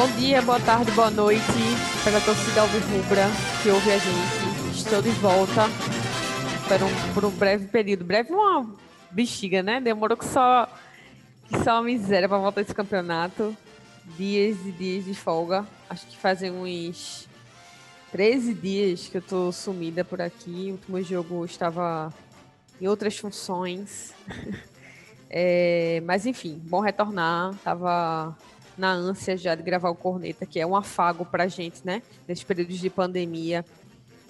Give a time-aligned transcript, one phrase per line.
[0.00, 1.42] Bom dia, boa tarde, boa noite
[2.02, 3.26] para a torcida Alvirrubra
[3.62, 4.74] que ouve a gente.
[4.74, 5.66] Estou de volta
[6.66, 8.02] por um, por um breve período.
[8.02, 8.74] Breve uma
[9.10, 9.78] bexiga, né?
[9.78, 10.66] Demorou que só,
[11.46, 13.54] que só uma miséria para voltar esse campeonato.
[14.16, 15.66] Dias e dias de folga.
[15.90, 17.28] Acho que fazem uns
[18.10, 20.68] 13 dias que eu tô sumida por aqui.
[20.68, 22.10] O último jogo estava
[22.80, 24.14] em outras funções.
[25.28, 27.54] é, mas enfim, bom retornar.
[27.62, 28.34] Tava
[28.80, 32.02] na ânsia já de gravar o Corneta, que é um afago pra gente, né?
[32.26, 33.62] Nesses períodos de pandemia,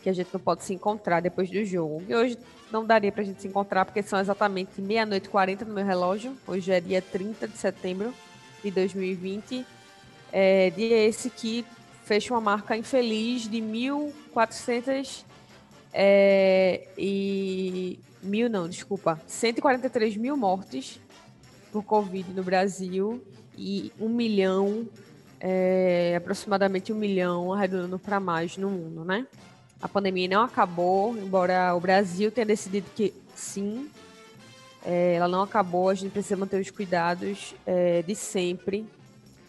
[0.03, 2.03] que a gente não pode se encontrar depois do jogo.
[2.09, 2.37] E hoje
[2.71, 6.37] não daria pra gente se encontrar, porque são exatamente meia-noite e 40 no meu relógio.
[6.49, 8.13] Hoje é dia 30 de setembro
[8.63, 9.65] de 2020.
[10.33, 11.65] É, dia esse que
[12.05, 15.25] fecha uma marca infeliz de 1.400
[15.93, 21.01] é, e mil não, desculpa, 143 mil mortes
[21.71, 23.23] por Covid no Brasil
[23.61, 24.89] e um milhão,
[25.39, 29.27] é, aproximadamente um milhão, arredondando para mais no mundo, né?
[29.83, 33.91] A pandemia não acabou, embora o Brasil tenha decidido que sim,
[34.85, 38.87] é, ela não acabou, a gente precisa manter os cuidados é, de sempre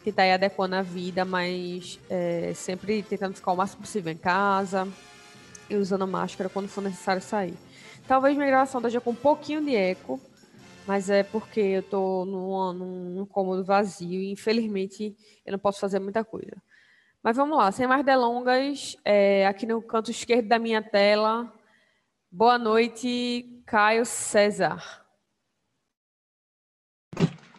[0.04, 4.88] tentar ir adequando a vida, mas é, sempre tentando ficar o máximo possível em casa
[5.70, 7.54] e usando máscara quando for necessário sair.
[8.08, 10.20] Talvez minha gravação esteja com um pouquinho de eco,
[10.88, 15.16] mas é porque eu estou num, num cômodo vazio e infelizmente
[15.46, 16.62] eu não posso fazer muita coisa.
[17.24, 21.54] Mas vamos lá, sem mais delongas, é, aqui no canto esquerdo da minha tela,
[22.32, 25.02] boa noite, Caio César.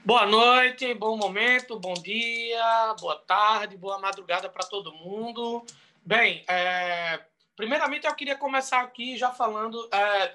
[0.05, 5.65] Boa noite, bom momento, bom dia, boa tarde, boa madrugada para todo mundo.
[6.05, 7.21] Bem, é,
[7.55, 10.35] primeiramente eu queria começar aqui já falando, é,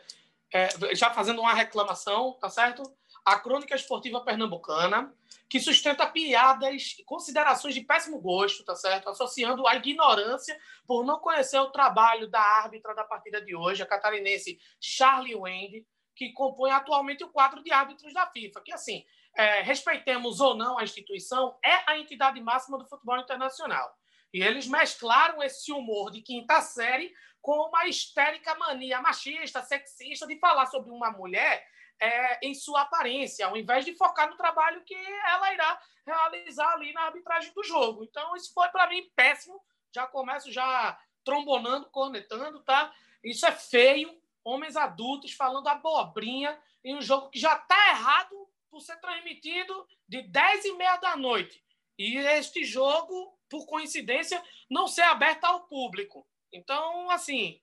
[0.54, 2.84] é, já fazendo uma reclamação, tá certo?
[3.26, 5.14] A Crônica Esportiva Pernambucana,
[5.50, 9.10] que sustenta piadas e considerações de péssimo gosto, tá certo?
[9.10, 13.86] Associando a ignorância por não conhecer o trabalho da árbitra da partida de hoje, a
[13.86, 19.04] catarinense Charlie Wende, que compõe atualmente o quadro de árbitros da FIFA, que assim,
[19.36, 23.94] é, respeitemos ou não a instituição, é a entidade máxima do futebol internacional.
[24.34, 27.14] E eles mesclaram esse humor de quinta série
[27.48, 31.66] com uma histérica mania machista, sexista de falar sobre uma mulher
[31.98, 36.92] é, em sua aparência, ao invés de focar no trabalho que ela irá realizar ali
[36.92, 38.04] na arbitragem do jogo.
[38.04, 39.64] Então, isso foi para mim péssimo.
[39.96, 42.94] Já começo já trombonando, cornetando, tá?
[43.24, 44.22] Isso é feio.
[44.44, 48.36] Homens adultos falando abobrinha em um jogo que já está errado
[48.70, 51.64] por ser transmitido de 10 e meia da noite.
[51.98, 56.28] E este jogo, por coincidência, não ser aberto ao público.
[56.52, 57.60] Então, assim,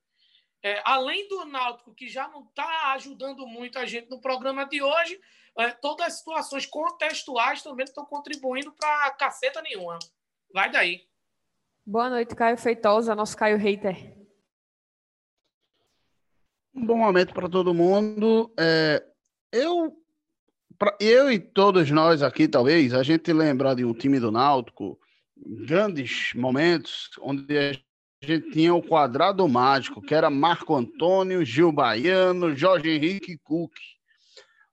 [0.62, 4.82] é, além do Náutico, que já não está ajudando muito a gente no programa de
[4.82, 5.20] hoje,
[5.58, 9.98] é, todas as situações contextuais também estão contribuindo para caceta nenhuma.
[10.52, 11.06] Vai daí.
[11.86, 14.16] Boa noite, Caio Feitosa, nosso Caio Hater.
[16.74, 18.52] Um bom momento para todo mundo.
[18.58, 19.04] É,
[19.52, 19.94] eu
[20.78, 24.98] pra eu e todos nós aqui, talvez, a gente lembrar de um time do Náutico,
[25.36, 27.72] grandes momentos, onde a
[28.24, 33.72] gente tinha o quadrado mágico, que era Marco Antônio, Gil Baiano, Jorge Henrique Cook.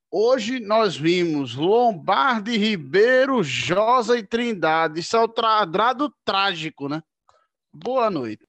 [0.09, 4.99] Hoje nós vimos Lombardi, Ribeiro, Josa e Trindade.
[4.99, 7.01] Isso é o quadrado trágico, né?
[7.71, 8.45] Boa noite.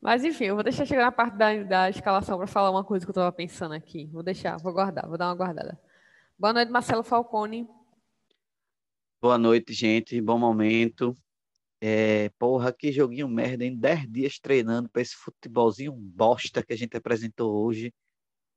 [0.00, 3.04] Mas enfim, eu vou deixar chegar na parte da, da escalação para falar uma coisa
[3.04, 4.06] que eu estava pensando aqui.
[4.12, 5.78] Vou deixar, vou guardar, vou dar uma guardada.
[6.38, 7.68] Boa noite, Marcelo Falcone.
[9.20, 10.20] Boa noite, gente.
[10.20, 11.14] Bom momento.
[11.84, 16.76] É, porra, que joguinho merda, em 10 dias treinando para esse futebolzinho bosta que a
[16.76, 17.92] gente apresentou hoje.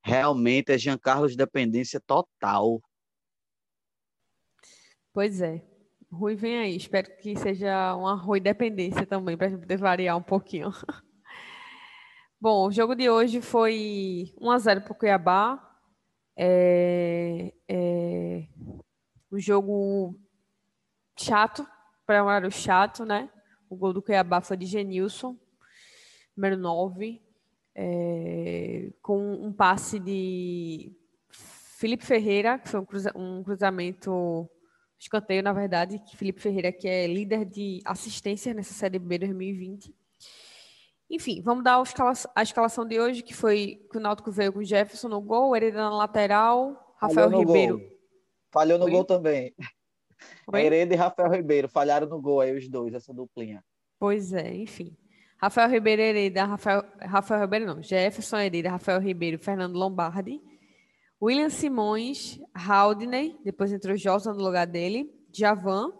[0.03, 2.79] Realmente é Jean Carlos dependência total.
[5.11, 5.65] Pois é.
[6.11, 6.75] Rui, vem aí.
[6.75, 10.69] Espero que seja uma Rui dependência também, para a gente poder variar um pouquinho.
[12.39, 15.59] Bom, o jogo de hoje foi 1x0 para o Cuiabá.
[16.37, 18.47] É, é,
[19.31, 20.15] um jogo
[21.17, 21.65] chato,
[22.05, 23.29] para um horário chato, né?
[23.69, 25.35] O gol do Cuiabá foi de Genilson,
[26.35, 27.21] número 9,
[27.73, 30.95] é, com um passe de
[31.29, 34.49] Felipe Ferreira, que foi um, cruza, um cruzamento
[34.99, 39.93] escanteio, na verdade, que Felipe Ferreira, que é líder de assistência nessa Série B 2020.
[41.09, 41.81] Enfim, vamos dar
[42.35, 45.77] a escalação de hoje, que foi que o Náutico veio com Jefferson no gol, Hereda
[45.77, 47.77] na lateral, Rafael Ribeiro.
[47.77, 47.87] Gol.
[48.51, 48.91] Falhou no Oi?
[48.91, 49.53] gol também.
[50.53, 53.63] Hereda e Rafael Ribeiro falharam no gol aí, os dois, essa duplinha.
[53.99, 54.95] Pois é, enfim.
[55.37, 60.41] Rafael Ribeiro, Hereda, Rafael, Rafael Ribeiro não, Jefferson, Hereda, Rafael Ribeiro, Fernando Lombardi,
[61.21, 65.91] William Simões, Haldney, depois entrou Josa no lugar dele, Javan,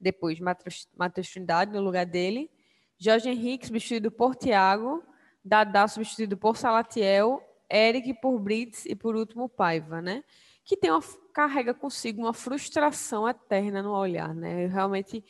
[0.00, 2.50] depois Matheus Trindade no lugar dele,
[2.98, 5.02] Jorge Henrique substituído por Thiago,
[5.44, 10.22] Dadá substituído por Salatiel, Eric por Brits e por último Paiva, né?
[10.70, 11.02] Que tem uma,
[11.34, 14.68] carrega consigo uma frustração eterna no olhar, né?
[14.68, 15.24] Realmente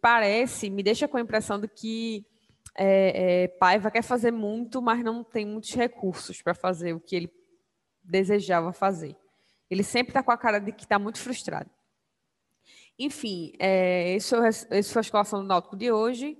[0.00, 2.24] parece, me deixa com a impressão de que
[2.76, 7.16] é, é, Paiva quer fazer muito, mas não tem muitos recursos para fazer o que
[7.16, 7.32] ele
[8.04, 9.16] desejava fazer.
[9.68, 11.68] Ele sempre está com a cara de que está muito frustrado.
[12.96, 16.38] Enfim, é, esse, foi, esse foi a escalação do Náutico de hoje.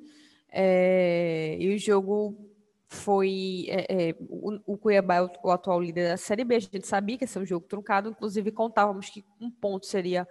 [0.48, 2.51] É, e o jogo
[2.92, 3.66] foi.
[3.68, 6.56] É, é, o, o, Cuiabá é o, o, atual líder da Série B.
[6.56, 10.28] A gente sabia que esse é um jogo truncado, inclusive contávamos que um ponto seria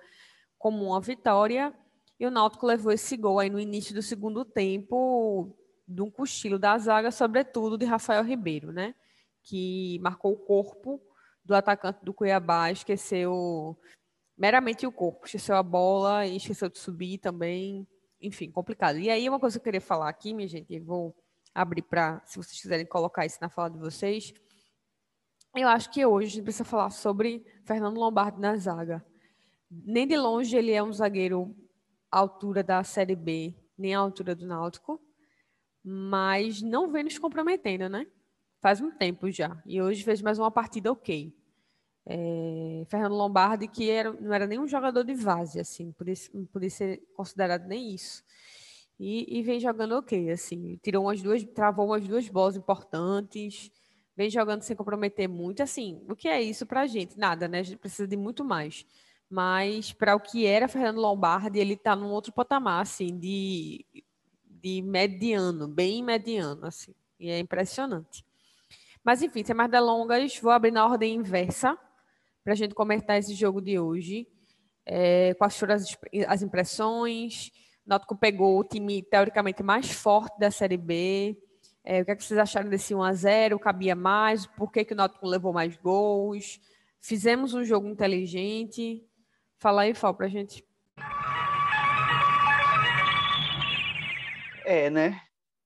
[0.58, 1.74] como uma vitória.
[2.19, 5.56] E o Náutico levou esse gol aí no início do segundo tempo,
[5.88, 8.94] de um cochilo da zaga, sobretudo de Rafael Ribeiro, né?
[9.44, 11.02] Que marcou o corpo
[11.44, 13.78] do atacante do Cuiabá, esqueceu
[14.38, 17.88] meramente o corpo, esqueceu a bola e esqueceu de subir também.
[18.22, 19.00] Enfim, complicado.
[19.00, 21.16] E aí, uma coisa que eu queria falar aqui, minha gente, vou
[21.53, 24.33] abrir para, se vocês quiserem colocar isso na fala de vocês.
[25.56, 29.06] Eu acho que hoje a gente precisa falar sobre Fernando Lombardi na zaga.
[29.69, 31.56] Nem de longe ele é um zagueiro
[32.12, 35.01] à altura da Série B, nem à altura do Náutico,
[35.83, 38.06] mas não vem nos comprometendo, né?
[38.62, 39.62] faz um tempo já.
[39.65, 41.36] E hoje fez mais uma partida ok.
[42.06, 46.45] É, Fernando Lombardi, que era, não era nem um jogador de base, assim, podia, não
[46.45, 48.24] podia ser considerado nem isso.
[49.03, 53.71] E, e, vem jogando ok, assim, tirou umas duas, travou umas duas bolas importantes,
[54.15, 57.18] vem jogando sem comprometer muito, assim, o que é isso pra gente?
[57.18, 57.62] Nada, né?
[57.62, 58.86] A gente precisa de muito mais.
[59.27, 63.83] Mas para o que era Fernando Lombardi, ele tá num outro patamar, assim, de,
[64.45, 68.24] de mediano, bem mediano, assim, e é impressionante.
[69.03, 71.75] Mas enfim, sem mais delongas, vou abrir na ordem inversa
[72.44, 74.27] para a gente comentar esse jogo de hoje.
[74.86, 77.51] É, quais foram as, as impressões?
[77.92, 81.38] Náutico pegou o time teoricamente mais forte da Série B.
[81.84, 83.60] É, o que, é que vocês acharam desse 1x0?
[83.60, 84.46] Cabia mais?
[84.46, 86.62] Por que, que o Náutico levou mais gols?
[87.02, 89.06] Fizemos um jogo inteligente.
[89.58, 90.66] Fala aí, Fal, para a gente.
[94.64, 95.22] É, né?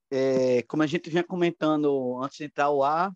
[0.09, 3.13] É, como a gente vinha comentando antes de entrar ao ar,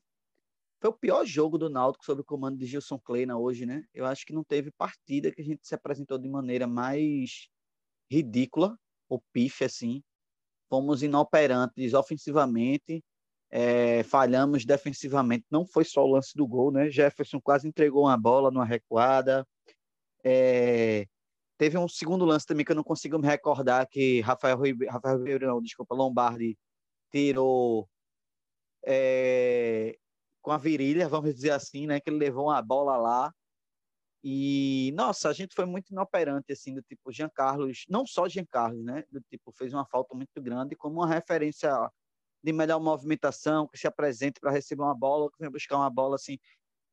[0.80, 3.84] foi o pior jogo do Náutico sob o comando de Gilson Kleina hoje, né?
[3.92, 7.50] Eu acho que não teve partida que a gente se apresentou de maneira mais
[8.12, 8.78] ridícula,
[9.10, 10.04] ou pife, assim.
[10.70, 13.04] Fomos inoperantes ofensivamente,
[13.50, 15.46] é, falhamos defensivamente.
[15.50, 16.90] Não foi só o lance do gol, né?
[16.90, 19.46] Jefferson quase entregou uma bola numa recuada.
[20.24, 21.08] É,
[21.58, 25.18] teve um segundo lance também que eu não consigo me recordar, que Rafael Ribeiro, Rafael
[25.18, 26.58] Ribeiro não, desculpa, Lombardi
[27.12, 27.90] tirou
[28.86, 29.98] é,
[30.42, 32.00] com a virilha, vamos dizer assim, né?
[32.00, 33.34] Que ele levou uma bola lá.
[34.24, 38.45] E, nossa, a gente foi muito inoperante, assim, do tipo, Jean Carlos, não só Jean
[38.45, 39.04] Carlos, né?
[39.10, 41.71] Do tipo, fez uma falta muito grande, como uma referência
[42.44, 46.16] de melhor movimentação, que se apresente para receber uma bola, que vem buscar uma bola,
[46.16, 46.38] assim.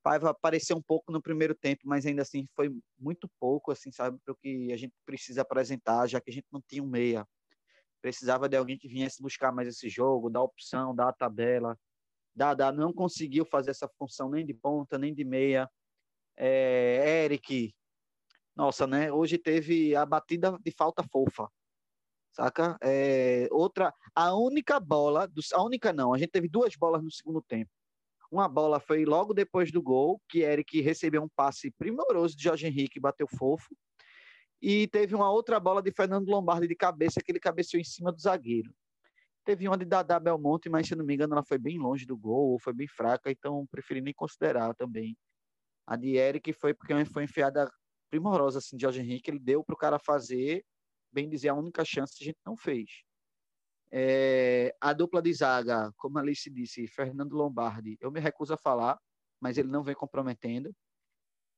[0.03, 4.17] Paiva apareceu um pouco no primeiro tempo, mas ainda assim foi muito pouco, assim, sabe,
[4.23, 7.27] para o que a gente precisa apresentar, já que a gente não tinha um meia.
[8.01, 11.77] Precisava de alguém que viesse buscar mais esse jogo, dar opção, dar a tabela.
[12.33, 15.69] Dada não conseguiu fazer essa função nem de ponta, nem de meia.
[16.37, 17.73] É, Eric,
[18.55, 19.11] nossa, né?
[19.11, 21.47] Hoje teve a batida de falta fofa,
[22.31, 22.77] saca?
[22.81, 27.41] É, outra, a única bola, a única não, a gente teve duas bolas no segundo
[27.41, 27.71] tempo.
[28.31, 32.67] Uma bola foi logo depois do gol, que Eric recebeu um passe primoroso de Jorge
[32.67, 33.75] Henrique, bateu fofo.
[34.61, 38.11] E teve uma outra bola de Fernando Lombardi de cabeça, que ele cabeceou em cima
[38.11, 38.73] do zagueiro.
[39.45, 42.17] Teve uma de Dada Belmonte, mas se não me engano ela foi bem longe do
[42.17, 45.15] gol, ou foi bem fraca, então preferi nem considerar também.
[45.87, 47.71] A de Eric foi porque foi enfiada
[48.09, 50.63] primorosa assim de Jorge Henrique, ele deu para o cara fazer,
[51.11, 53.03] bem dizer, a única chance a gente não fez.
[53.89, 58.57] É, a dupla de zaga, como a Alice disse, Fernando Lombardi, eu me recuso a
[58.57, 58.99] falar,
[59.39, 60.75] mas ele não vem comprometendo.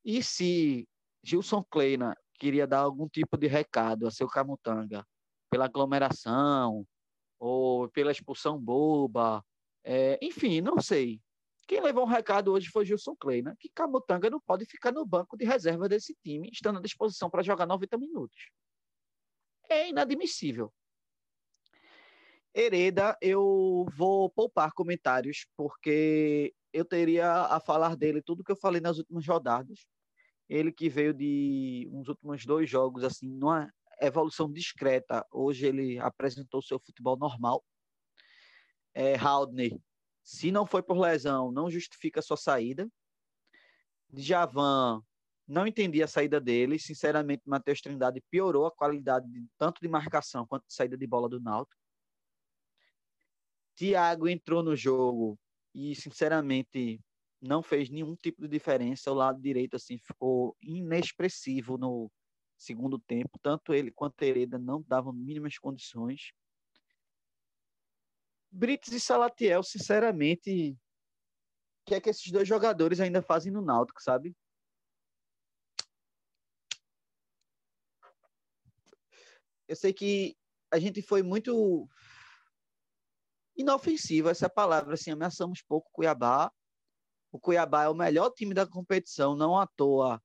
[0.04, 0.88] E se
[1.22, 5.04] Gilson Kleina queria dar algum tipo de recado a seu Camutanga
[5.50, 6.86] pela aglomeração,
[7.38, 9.44] ou pela expulsão boba,
[9.82, 11.20] é, enfim, não sei.
[11.70, 13.54] Quem levou um recado hoje foi Gilson Clay, né?
[13.56, 17.44] Que Camutanga não pode ficar no banco de reserva desse time, estando à disposição para
[17.44, 18.50] jogar 90 minutos.
[19.68, 20.74] É inadmissível.
[22.52, 28.80] Hereda, eu vou poupar comentários, porque eu teria a falar dele tudo que eu falei
[28.80, 29.86] nas últimas rodadas.
[30.48, 35.24] Ele que veio de uns últimos dois jogos, assim, numa evolução discreta.
[35.30, 37.64] Hoje ele apresentou seu futebol normal.
[38.92, 39.78] É, Haldner,
[40.30, 42.88] se não foi por lesão, não justifica sua saída.
[44.08, 45.02] Djavan
[45.44, 46.78] Não entendi a saída dele.
[46.78, 51.28] Sinceramente, Matheus Trindade piorou a qualidade de, tanto de marcação quanto de saída de bola
[51.28, 51.82] do Náutico.
[53.74, 55.36] Thiago entrou no jogo
[55.74, 57.00] e, sinceramente,
[57.42, 59.10] não fez nenhum tipo de diferença.
[59.10, 62.08] O lado direito assim ficou inexpressivo no
[62.56, 63.36] segundo tempo.
[63.42, 66.30] Tanto ele quanto Hereda não davam mínimas condições.
[68.50, 74.02] Brites e Salatiel, sinceramente, o que é que esses dois jogadores ainda fazem no Náutico,
[74.02, 74.36] sabe?
[79.68, 80.36] Eu sei que
[80.70, 81.88] a gente foi muito
[83.56, 86.50] inofensivo, essa palavra, assim, ameaçamos pouco o Cuiabá.
[87.30, 90.20] O Cuiabá é o melhor time da competição, não à toa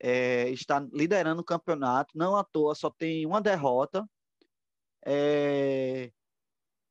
[0.00, 4.08] é, está liderando o campeonato, não à toa só tem uma derrota.
[5.04, 6.10] É,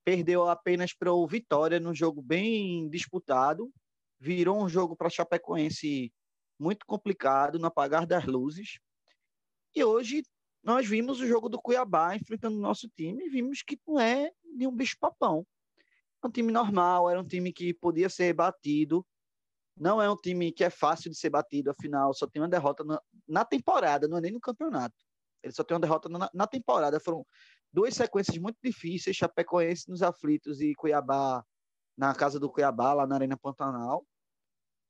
[0.05, 3.74] perdeu apenas para o Vitória num jogo bem disputado,
[4.19, 6.13] virou um jogo para Chapecoense
[6.59, 8.79] muito complicado no apagar das luzes.
[9.75, 10.24] E hoje
[10.63, 14.31] nós vimos o jogo do Cuiabá enfrentando o nosso time e vimos que não é
[14.43, 15.45] nenhum bicho-papão.
[16.24, 19.05] É um time normal, era um time que podia ser batido.
[19.77, 22.83] Não é um time que é fácil de ser batido, afinal, só tem uma derrota
[22.83, 24.95] na, na temporada, não é nem no campeonato.
[25.43, 27.00] Ele só tem uma derrota na, na temporada.
[27.00, 27.25] Foram
[27.75, 31.44] duas sequências muito difíceis, Chapecoense nos aflitos e Cuiabá
[31.98, 34.08] na casa do Cuiabá, lá na Arena Pantanal.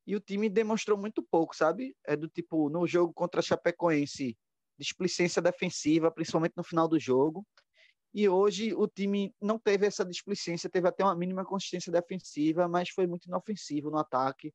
[0.05, 1.95] E o time demonstrou muito pouco, sabe?
[2.05, 4.37] É do tipo, no jogo contra a Chapecoense,
[4.77, 7.43] displicência defensiva, principalmente no final do jogo.
[8.13, 12.89] E hoje o time não teve essa displicência, teve até uma mínima consistência defensiva, mas
[12.89, 14.53] foi muito inofensivo no ataque.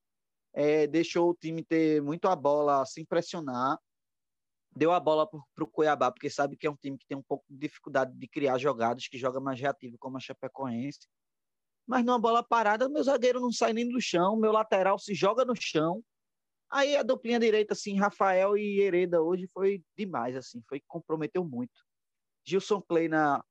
[0.53, 3.77] É, deixou o time ter muito a bola, se impressionar.
[4.75, 7.23] Deu a bola para o Cuiabá, porque sabe que é um time que tem um
[7.23, 11.09] pouco de dificuldade de criar jogadas, que joga mais reativo, como a Chapecoense.
[11.87, 15.45] Mas numa bola parada, meu zagueiro não sai nem do chão, meu lateral se joga
[15.45, 16.05] no chão.
[16.71, 21.85] Aí a duplinha direita, assim, Rafael e Hereda hoje foi demais, assim, foi comprometeu muito.
[22.47, 23.45] Gilson Kleina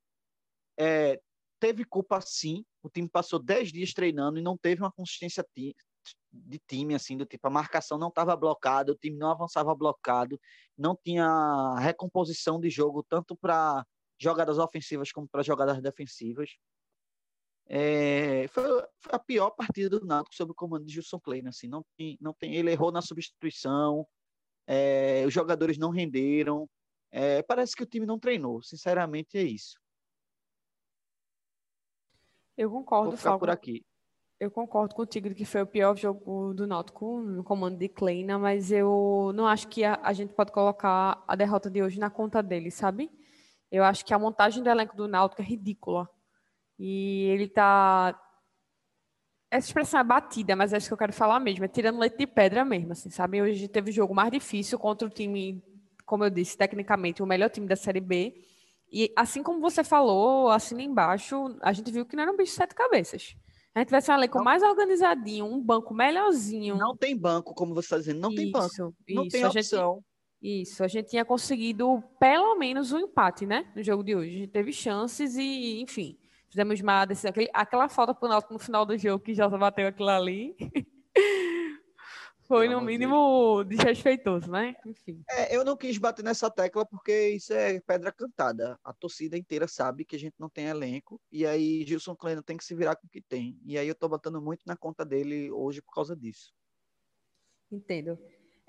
[0.80, 1.20] é,
[1.60, 5.46] teve culpa sim, o time passou 10 dias treinando e não teve uma consistência
[6.32, 10.40] de time, assim, do tipo, a marcação não estava blocada, o time não avançava blocado,
[10.78, 13.86] não tinha recomposição de jogo, tanto para
[14.20, 16.52] jogadas ofensivas como para jogadas defensivas.
[17.72, 18.64] É, foi,
[18.98, 22.18] foi, a pior partida do Náutico sob o comando de Gilson Kleina, assim, não tem,
[22.20, 24.08] não tem, ele errou na substituição,
[24.66, 26.68] é, os jogadores não renderam,
[27.12, 29.80] é, parece que o time não treinou, sinceramente é isso.
[32.58, 33.86] Eu concordo, Vou ficar por aqui.
[34.40, 38.72] Eu concordo contigo que foi o pior jogo do Náutico no comando de Kleina, mas
[38.72, 42.42] eu não acho que a, a gente pode colocar a derrota de hoje na conta
[42.42, 43.12] dele, sabe?
[43.70, 46.10] Eu acho que a montagem do elenco do Náutico é ridícula.
[46.80, 48.18] E ele tá.
[49.52, 51.66] Essa expressão é batida, mas é isso que eu quero falar mesmo.
[51.66, 53.42] É tirando leite de pedra mesmo, assim, sabe?
[53.42, 55.62] Hoje teve o jogo mais difícil contra o time,
[56.06, 58.42] como eu disse, tecnicamente, o melhor time da Série B.
[58.90, 62.52] E assim como você falou, assim embaixo, a gente viu que não era um bicho
[62.52, 63.36] de sete cabeças.
[63.76, 64.44] A gente tivesse um elenco não.
[64.44, 66.76] mais organizadinho, um banco melhorzinho.
[66.76, 68.96] Não tem banco, como você está dizendo, não isso, tem banco.
[69.10, 69.96] Não isso, tem opção.
[69.96, 73.72] Gente, isso, a gente tinha conseguido pelo menos um empate, né?
[73.76, 74.36] No jogo de hoje.
[74.36, 76.18] A gente teve chances e, enfim,
[76.50, 77.30] Fizemos uma decisão.
[77.30, 80.56] Aquele, aquela falta pro Náutico no final do jogo que já bateu aquilo ali.
[82.50, 84.76] Foi, no mínimo, desrespeitoso, né?
[84.84, 85.24] Enfim.
[85.30, 88.76] É, eu não quis bater nessa tecla porque isso é pedra cantada.
[88.84, 91.22] A torcida inteira sabe que a gente não tem elenco.
[91.32, 93.56] E aí, Gilson Kleina tem que se virar com o que tem.
[93.64, 96.52] E aí, eu tô botando muito na conta dele hoje por causa disso.
[97.72, 98.18] Entendo.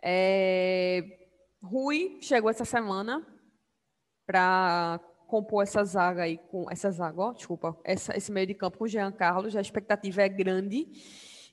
[0.03, 1.27] É...
[1.63, 3.27] Rui chegou essa semana
[4.27, 8.77] para compor essa zaga aí com essa zaga, ó, desculpa, essa, esse meio de campo
[8.77, 10.87] com o Jean Carlos, a expectativa é grande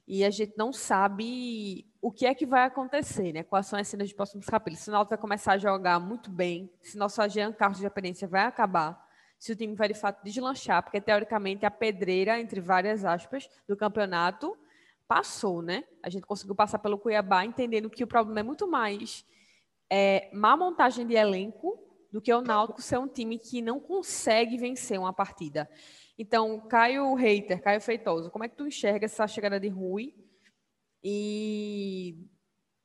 [0.08, 3.44] e a gente não sabe o que é que vai acontecer, né?
[3.44, 4.80] Quais são as cenas de próximos capítulos.
[4.80, 8.28] Se o Náutico vai começar a jogar muito bem, se nosso Jean Carlos de dependência
[8.28, 9.06] vai acabar,
[9.38, 13.76] se o time vai de fato deslanchar, porque teoricamente a pedreira, entre várias aspas, do
[13.76, 14.58] campeonato
[15.08, 15.84] passou, né?
[16.02, 19.26] A gente conseguiu passar pelo Cuiabá entendendo que o problema é muito mais
[19.90, 21.78] é, má montagem de elenco
[22.12, 25.70] do que o Náutico ser um time que não consegue vencer uma partida.
[26.18, 30.16] Então, Caio Reiter, Caio Feitoso, como é que tu enxerga essa chegada de Rui?
[31.04, 32.18] E,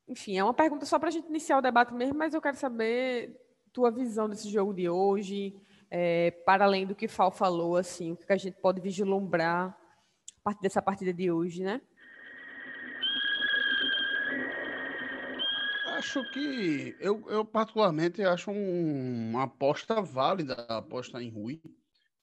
[0.06, 2.56] enfim, é uma pergunta só para a gente iniciar o debate mesmo, mas eu quero
[2.56, 3.40] saber
[3.72, 5.56] tua visão desse jogo de hoje,
[5.90, 10.42] é, para além do que Fal falou, assim, o que a gente pode vislumbrar a
[10.44, 11.80] partir dessa partida de hoje, né?
[16.02, 21.62] acho que eu, eu particularmente acho um, uma aposta válida a aposta em Rui,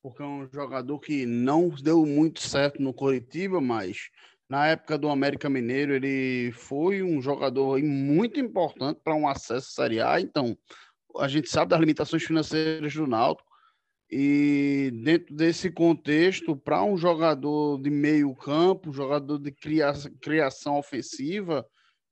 [0.01, 4.09] porque é um jogador que não deu muito certo no Coritiba, mas
[4.49, 9.83] na época do América Mineiro, ele foi um jogador muito importante para um acesso à
[9.83, 10.19] Série A.
[10.19, 10.57] Então,
[11.17, 13.47] a gente sabe das limitações financeiras do Náutico.
[14.11, 21.63] E dentro desse contexto, para um jogador de meio campo, jogador de criação, criação ofensiva,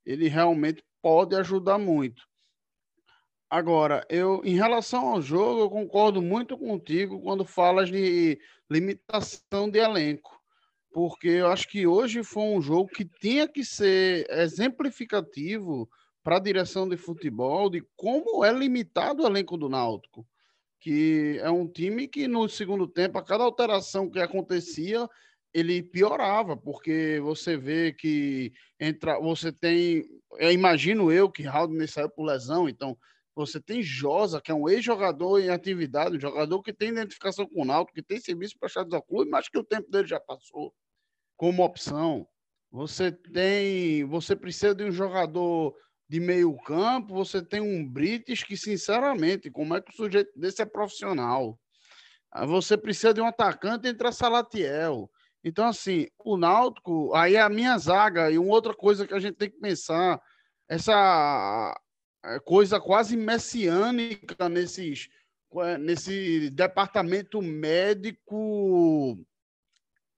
[0.06, 2.22] ele realmente pode ajudar muito.
[3.50, 8.38] Agora, eu, em relação ao jogo, eu concordo muito contigo quando falas de
[8.70, 10.38] limitação de elenco,
[10.92, 15.90] porque eu acho que hoje foi um jogo que tinha que ser exemplificativo
[16.22, 20.28] para a direção de futebol de como é limitado o elenco do Náutico,
[20.78, 25.08] que é um time que no segundo tempo, a cada alteração que acontecia,
[25.54, 30.04] ele piorava, porque você vê que entra, você tem,
[30.38, 32.98] eu imagino eu que Raul saiu por lesão, então
[33.38, 37.62] você tem Josa, que é um ex-jogador em atividade, um jogador que tem identificação com
[37.62, 40.74] o Náutico, que tem serviço prestado ao clube, mas que o tempo dele já passou
[41.38, 42.28] como opção.
[42.72, 45.76] Você tem, você precisa de um jogador
[46.10, 50.64] de meio campo, você tem um British que, sinceramente, como é que o sujeito desse
[50.64, 51.60] é profissional?
[52.32, 55.10] Ah, você precisa de um atacante entre a Salatiel.
[55.44, 59.20] Então, assim, o Náutico, aí é a minha zaga, e uma outra coisa que a
[59.20, 60.20] gente tem que pensar,
[60.68, 61.80] essa
[62.44, 65.10] coisa quase messiânica nesses,
[65.56, 69.18] é, nesse departamento médico,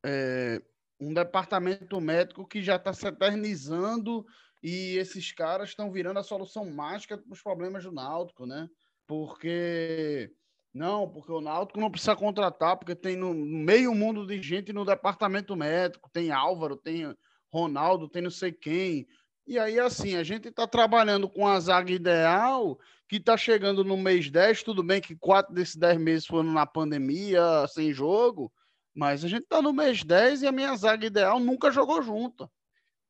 [0.04, 0.62] é,
[1.00, 4.26] um departamento médico que já está se eternizando
[4.62, 8.70] e esses caras estão virando a solução mágica para os problemas do Náutico, né?
[9.08, 10.32] Porque
[10.74, 14.86] não, porque o Náutico não precisa contratar, porque tem no meio mundo de gente no
[14.86, 17.16] departamento médico, tem Álvaro, tem
[17.52, 19.08] Ronaldo, tem não sei quem,
[19.50, 22.78] e aí, assim, a gente está trabalhando com a zaga ideal,
[23.08, 26.68] que está chegando no mês 10, tudo bem que quatro desses 10 meses foram na
[26.68, 28.54] pandemia, sem jogo,
[28.94, 32.48] mas a gente está no mês 10 e a minha zaga ideal nunca jogou junto,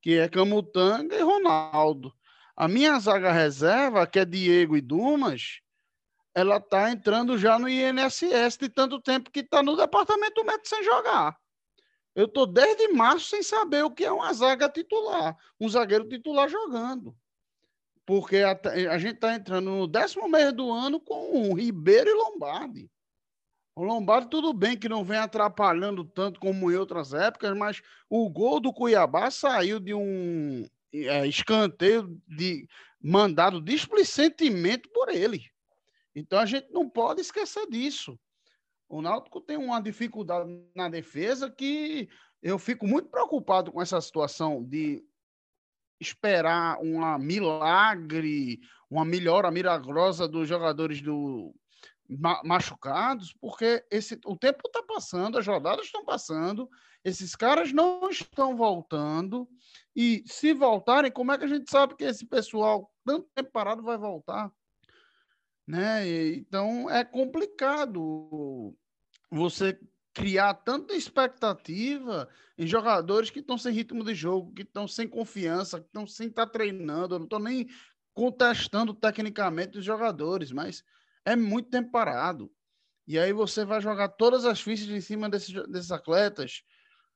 [0.01, 2.13] que é Camutanga e Ronaldo.
[2.55, 5.59] A minha zaga reserva, que é Diego e Dumas,
[6.33, 10.85] ela está entrando já no INSS de tanto tempo que está no departamento médico sem
[10.85, 11.37] jogar.
[12.19, 16.49] Eu estou desde março sem saber o que é uma zaga titular, um zagueiro titular
[16.49, 17.15] jogando.
[18.05, 18.59] Porque a,
[18.91, 22.91] a gente está entrando no décimo mês do ano com o Ribeiro e Lombardi.
[23.73, 28.29] O Lombardi, tudo bem que não vem atrapalhando tanto como em outras épocas, mas o
[28.29, 32.67] gol do Cuiabá saiu de um é, escanteio de,
[33.01, 35.45] mandado displicentemente por ele.
[36.13, 38.19] Então a gente não pode esquecer disso.
[38.89, 42.09] O Náutico tem uma dificuldade na defesa que
[42.41, 45.05] eu fico muito preocupado com essa situação de
[45.99, 51.53] esperar uma milagre, uma melhora milagrosa dos jogadores do
[52.43, 56.67] machucados, porque esse o tempo está passando, as rodadas estão passando,
[57.03, 59.47] esses caras não estão voltando
[59.95, 63.83] e se voltarem, como é que a gente sabe que esse pessoal tanto tempo parado
[63.83, 64.51] vai voltar?
[65.69, 66.33] Né?
[66.33, 68.75] Então é complicado
[69.29, 69.79] você
[70.15, 72.27] criar tanta expectativa
[72.57, 76.25] em jogadores que estão sem ritmo de jogo, que estão sem confiança, que estão sem
[76.25, 77.13] estar tá treinando.
[77.13, 77.69] Eu não estou nem
[78.15, 80.83] contestando tecnicamente os jogadores, mas
[81.23, 82.51] é muito tempo parado.
[83.07, 86.63] E aí você vai jogar todas as fichas em cima desses, desses atletas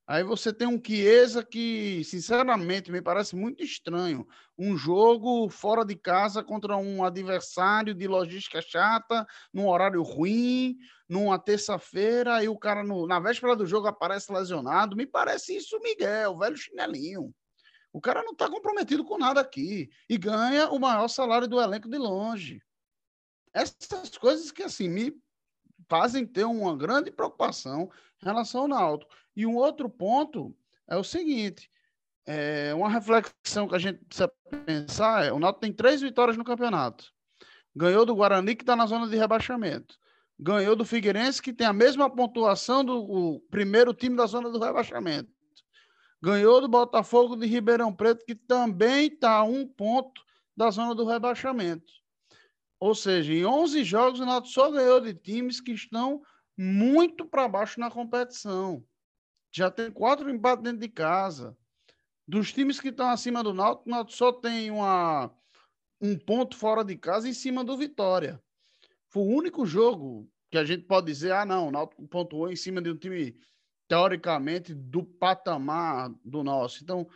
[0.05, 4.27] Aí você tem um Chiesa que, sinceramente, me parece muito estranho.
[4.57, 10.75] Um jogo fora de casa contra um adversário de logística chata, num horário ruim,
[11.07, 14.95] numa terça-feira, e o cara, no, na véspera do jogo, aparece lesionado.
[14.95, 17.33] Me parece isso, Miguel, velho chinelinho.
[17.93, 21.87] O cara não está comprometido com nada aqui e ganha o maior salário do elenco
[21.87, 22.61] de longe.
[23.53, 25.13] Essas coisas que, assim, me
[25.87, 27.89] fazem ter uma grande preocupação
[28.21, 29.13] em relação ao Náutico.
[29.35, 30.55] E um outro ponto
[30.87, 31.69] é o seguinte:
[32.25, 34.31] é uma reflexão que a gente precisa
[34.65, 37.11] pensar é: o Náutico tem três vitórias no campeonato.
[37.75, 39.97] Ganhou do Guarani, que está na zona de rebaixamento.
[40.39, 45.31] Ganhou do Figueirense, que tem a mesma pontuação do primeiro time da zona do rebaixamento.
[46.21, 50.21] Ganhou do Botafogo de Ribeirão Preto, que também está a um ponto
[50.55, 51.91] da zona do rebaixamento.
[52.79, 56.21] Ou seja, em 11 jogos, o Náutico só ganhou de times que estão
[56.57, 58.83] muito para baixo na competição
[59.53, 61.55] já tem quatro empates dentro de casa.
[62.27, 65.31] Dos times que estão acima do Náutico, o Náutico só tem uma,
[66.01, 68.41] um ponto fora de casa em cima do Vitória.
[69.09, 72.55] Foi o único jogo que a gente pode dizer, ah, não, o Náutico pontuou em
[72.55, 73.37] cima de um time,
[73.87, 76.83] teoricamente, do patamar do nosso.
[76.83, 77.07] Então,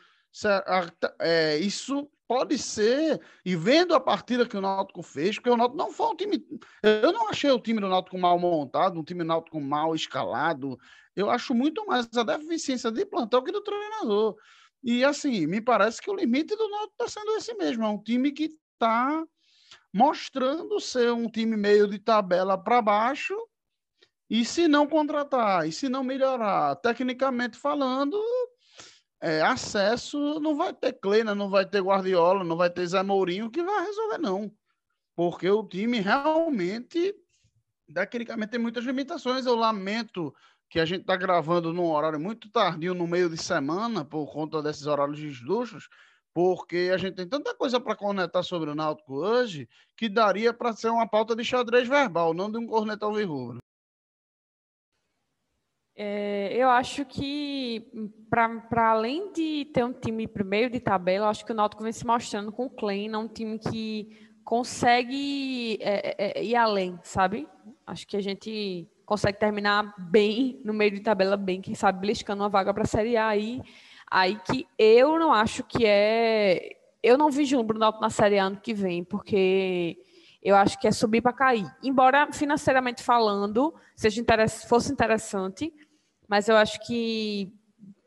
[1.20, 5.78] é, isso pode ser, e vendo a partida que o Náutico fez, porque o Náutico
[5.78, 6.46] não foi um time.
[6.84, 10.78] Eu não achei o time do Náutico mal montado, um time do Náutico mal escalado.
[11.16, 14.36] Eu acho muito mais a deficiência de plantão que do treinador.
[14.84, 17.86] E assim, me parece que o limite do Náutico está sendo esse mesmo.
[17.86, 19.26] É um time que está
[19.94, 23.36] mostrando ser um time meio de tabela para baixo.
[24.30, 28.22] E se não contratar, e se não melhorar, tecnicamente falando,
[29.22, 33.50] é, acesso não vai ter Kleina, não vai ter Guardiola, não vai ter Zé Mourinho
[33.50, 34.52] que vai resolver, não.
[35.16, 37.16] Porque o time realmente,
[37.94, 39.46] tecnicamente, tem muitas limitações.
[39.46, 40.34] Eu lamento
[40.70, 44.62] que a gente está gravando num horário muito tardio, no meio de semana, por conta
[44.62, 45.90] desses horários luxos,
[46.34, 50.74] porque a gente tem tanta coisa para conectar sobre o Náutico hoje que daria para
[50.74, 53.58] ser uma pauta de xadrez verbal, não de um cornetão rubro.
[56.00, 57.84] É, eu acho que,
[58.30, 62.06] para além de ter um time primeiro de tabela, acho que o Náutico vem se
[62.06, 67.48] mostrando com o Klein, um time que consegue é, é, é, ir além, sabe?
[67.86, 72.44] Acho que a gente consegue terminar bem no meio de tabela, bem, quem sabe, beliscando
[72.44, 73.60] uma vaga para a Série A aí,
[74.06, 76.78] aí que eu não acho que é.
[77.02, 79.98] Eu não vislumbro o Náutico na Série A ano que vem, porque
[80.44, 81.66] eu acho que é subir para cair.
[81.82, 84.24] Embora financeiramente falando seja
[84.68, 85.74] fosse interessante,
[86.28, 87.54] mas eu acho que,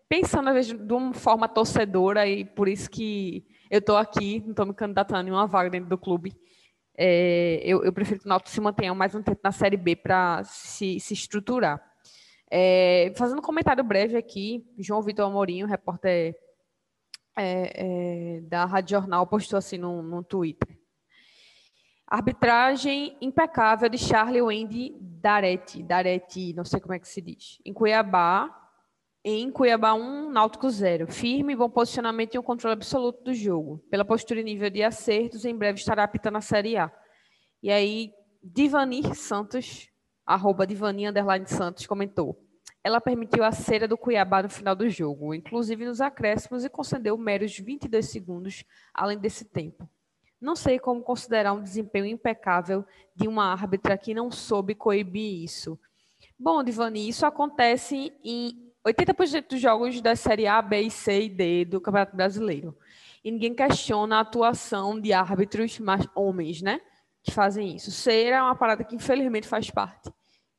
[0.08, 4.50] pensando às vezes de uma forma torcedora, e por isso que eu estou aqui, não
[4.50, 6.34] estou me candidatando em uma vaga dentro do clube,
[6.96, 9.96] é, eu, eu, prefiro que o Náutico se mantenha mais um tempo na Série B
[9.96, 11.82] para se, se estruturar.
[12.50, 16.34] É, fazendo um comentário breve aqui, João Vitor Amorim, repórter
[17.38, 17.72] é,
[18.36, 20.79] é, da Rádio Jornal, postou assim no, no Twitter.
[22.10, 27.72] Arbitragem impecável de Charlie Wendy Daretti, Daretti, não sei como é que se diz, em
[27.72, 28.50] Cuiabá,
[29.24, 31.06] em Cuiabá 1, Náutico 0.
[31.06, 33.78] Firme, bom posicionamento e um controle absoluto do jogo.
[33.88, 36.90] Pela postura e nível de acertos, em breve estará apitando a Série A.
[37.62, 39.88] E aí, Divanir Santos,
[40.26, 42.44] arroba Divani Underline Santos, comentou.
[42.82, 47.16] Ela permitiu a cera do Cuiabá no final do jogo, inclusive nos acréscimos, e concedeu
[47.16, 49.88] meros 22 segundos além desse tempo.
[50.40, 55.78] Não sei como considerar um desempenho impecável de uma árbitra que não soube coibir isso.
[56.38, 61.64] Bom, Divani, isso acontece em 80% dos jogos da Série A, B, C e D
[61.66, 62.76] do Campeonato Brasileiro.
[63.22, 66.80] E ninguém questiona a atuação de árbitros mais homens, né?
[67.22, 67.90] Que fazem isso.
[67.90, 70.10] Ser é uma parada que infelizmente faz parte.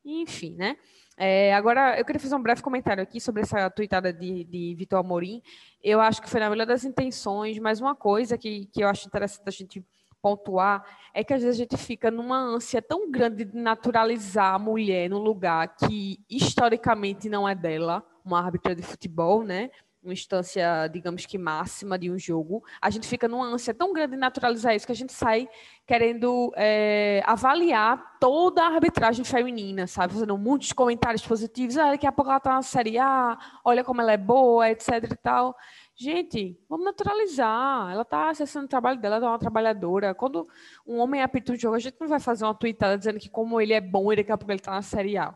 [0.04, 0.76] Enfim, né?
[1.16, 4.98] É, agora, eu queria fazer um breve comentário aqui sobre essa tuitada de, de Vitor
[4.98, 5.42] Amorim.
[5.82, 9.06] Eu acho que foi na melhor das intenções, mas uma coisa que, que eu acho
[9.06, 9.84] interessante a gente
[10.22, 14.58] pontuar é que às vezes a gente fica numa ânsia tão grande de naturalizar a
[14.58, 19.70] mulher num lugar que historicamente não é dela, uma árbitra de futebol, né?
[20.02, 24.12] Uma instância, digamos que máxima de um jogo, a gente fica numa ânsia tão grande
[24.12, 25.48] de naturalizar isso que a gente sai
[25.86, 30.12] querendo é, avaliar toda a arbitragem feminina, sabe?
[30.12, 31.76] Fazendo muitos comentários positivos.
[31.78, 34.88] Ah, daqui a pouco ela está na Série A, olha como ela é boa, etc
[35.10, 35.56] e tal.
[35.94, 37.92] Gente, vamos naturalizar.
[37.92, 40.14] Ela está acessando o trabalho dela, ela é uma trabalhadora.
[40.14, 40.48] Quando
[40.84, 43.60] um homem apita um jogo, a gente não vai fazer uma tweetada dizendo que como
[43.60, 45.32] ele é bom, ele daqui a pouco ele está na Série A.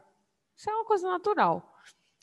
[0.56, 1.75] Isso é uma coisa natural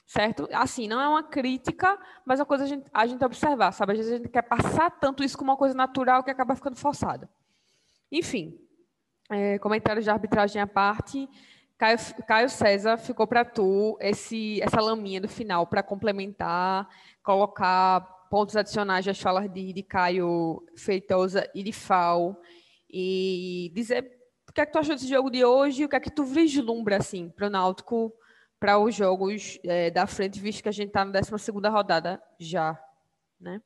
[0.05, 0.47] certo?
[0.51, 3.93] Assim, não é uma crítica, mas é uma coisa a gente, a gente observar, sabe?
[3.93, 6.75] Às vezes a gente quer passar tanto isso como uma coisa natural que acaba ficando
[6.75, 7.29] forçada.
[8.11, 8.57] Enfim,
[9.29, 11.27] é, comentários de arbitragem à parte,
[11.77, 16.87] Caio, Caio César, ficou para tu esse, essa laminha do final para complementar,
[17.23, 22.39] colocar pontos adicionais das falas de, de Caio Feitosa e de Fal,
[22.89, 24.11] e dizer
[24.47, 26.23] o que é que tu achou desse jogo de hoje, o que é que tu
[26.23, 28.13] vislumbra, assim, para o Náutico
[28.63, 32.81] para os jogos é, da frente, visto que a gente está na 12 rodada já,
[33.37, 33.61] né?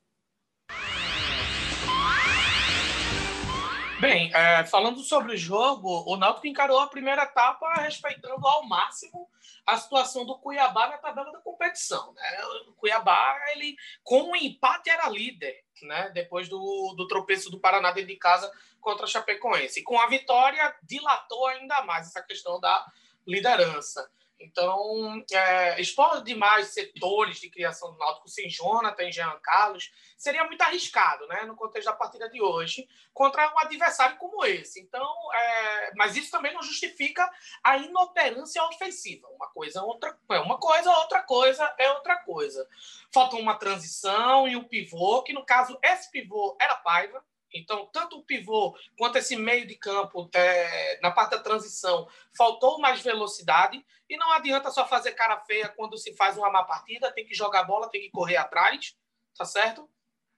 [4.00, 9.28] Bem, é, falando sobre o jogo, o Náutico encarou a primeira etapa respeitando ao máximo
[9.64, 12.12] a situação do Cuiabá na tabela da competição.
[12.14, 12.40] Né?
[12.66, 16.10] O Cuiabá, ele, com o empate, era líder, né?
[16.10, 19.78] depois do, do tropeço do Paraná dentro de casa contra a Chapecoense.
[19.78, 22.84] E com a vitória, dilatou ainda mais essa questão da
[23.24, 24.10] liderança.
[24.40, 30.44] Então, é, expor demais setores de criação do Náutico sem Jonathan e Jean Carlos seria
[30.44, 34.80] muito arriscado, né, no contexto da partida de hoje, contra um adversário como esse.
[34.80, 37.28] Então, é, mas isso também não justifica
[37.64, 39.28] a inoperância ofensiva.
[39.28, 42.68] Uma coisa é outra, é uma coisa, outra coisa é outra coisa.
[43.12, 48.18] Faltou uma transição e um pivô, que no caso esse pivô era Paiva, então, tanto
[48.18, 53.84] o pivô quanto esse meio de campo, é, na parte da transição, faltou mais velocidade.
[54.08, 57.34] E não adianta só fazer cara feia quando se faz uma má partida, tem que
[57.34, 58.96] jogar bola, tem que correr atrás,
[59.36, 59.82] tá certo?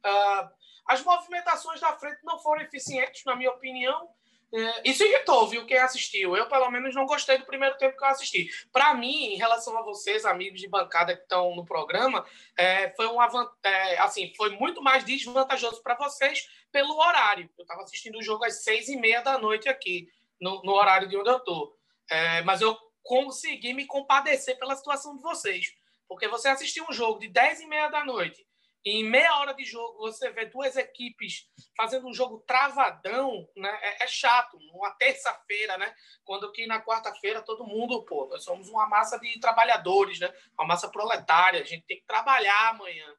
[0.04, 0.50] Uh,
[0.86, 4.08] as movimentações da frente não foram eficientes, na minha opinião.
[4.52, 6.36] É, isso irritou, viu, quem assistiu.
[6.36, 8.50] Eu, pelo menos, não gostei do primeiro tempo que eu assisti.
[8.72, 13.06] Para mim, em relação a vocês, amigos de bancada que estão no programa, é, foi,
[13.06, 13.28] uma,
[13.62, 17.48] é, assim, foi muito mais desvantajoso para vocês pelo horário.
[17.58, 20.08] Eu estava assistindo o jogo às seis e meia da noite aqui,
[20.40, 21.76] no, no horário de onde eu estou.
[22.10, 25.72] É, mas eu consegui me compadecer pela situação de vocês.
[26.08, 28.44] Porque você assistiu um jogo de dez e meia da noite
[28.84, 33.78] em meia hora de jogo, você vê duas equipes fazendo um jogo travadão, né?
[33.82, 34.56] É, é chato.
[34.72, 35.94] Uma terça-feira, né?
[36.24, 40.32] Quando que na quarta-feira todo mundo, pô, nós somos uma massa de trabalhadores, né?
[40.58, 41.60] Uma massa proletária.
[41.60, 43.14] A gente tem que trabalhar amanhã.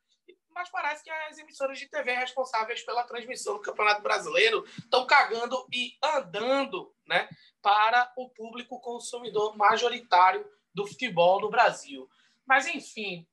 [0.53, 5.65] Mas parece que as emissoras de TV responsáveis pela transmissão do Campeonato Brasileiro estão cagando
[5.71, 7.29] e andando, né?
[7.61, 12.09] Para o público consumidor majoritário do futebol no Brasil.
[12.45, 13.27] Mas, enfim,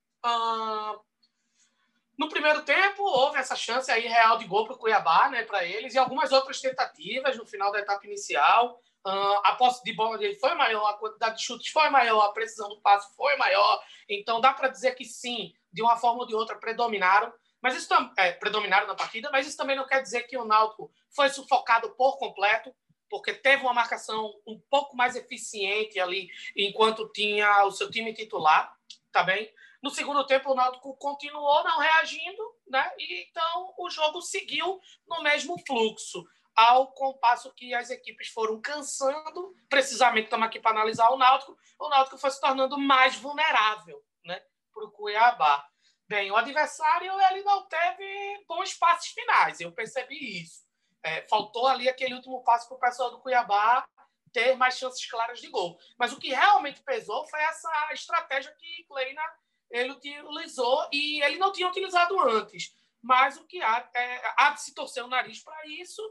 [2.16, 5.64] no primeiro tempo, houve essa chance aí real de gol para o Cuiabá, né, para
[5.64, 8.81] eles, e algumas outras tentativas no final da etapa inicial.
[9.09, 12.33] Uh, a posse de bola dele foi maior, a quantidade de chutes foi maior, a
[12.33, 13.83] precisão do passe foi maior.
[14.07, 17.33] Então, dá para dizer que sim, de uma forma ou de outra, predominaram.
[17.62, 20.92] Mas isso é, predominaram na partida, mas isso também não quer dizer que o Náutico
[21.11, 22.75] foi sufocado por completo,
[23.09, 28.73] porque teve uma marcação um pouco mais eficiente ali enquanto tinha o seu time titular,
[29.11, 29.51] tá bem?
[29.83, 32.92] No segundo tempo, o Náutico continuou não reagindo, né?
[32.99, 36.25] E então o jogo seguiu no mesmo fluxo,
[36.59, 39.55] ao compasso que as equipes foram cansando.
[39.68, 41.57] Precisamente, estamos aqui para analisar o Náutico.
[41.79, 44.42] O Náutico foi se tornando mais vulnerável, né?
[44.75, 45.64] Para o Cuiabá.
[46.09, 50.66] Bem, o adversário ele não teve bons passes finais, eu percebi isso.
[51.05, 53.87] É, faltou ali aquele último passo para o pessoal do Cuiabá
[54.33, 55.79] ter mais chances claras de gol.
[55.97, 59.23] Mas o que realmente pesou foi essa estratégia que Kleina
[59.71, 62.75] ele utilizou e ele não tinha utilizado antes.
[63.01, 66.03] Mas o que há, é, há de se torcer o nariz para isso,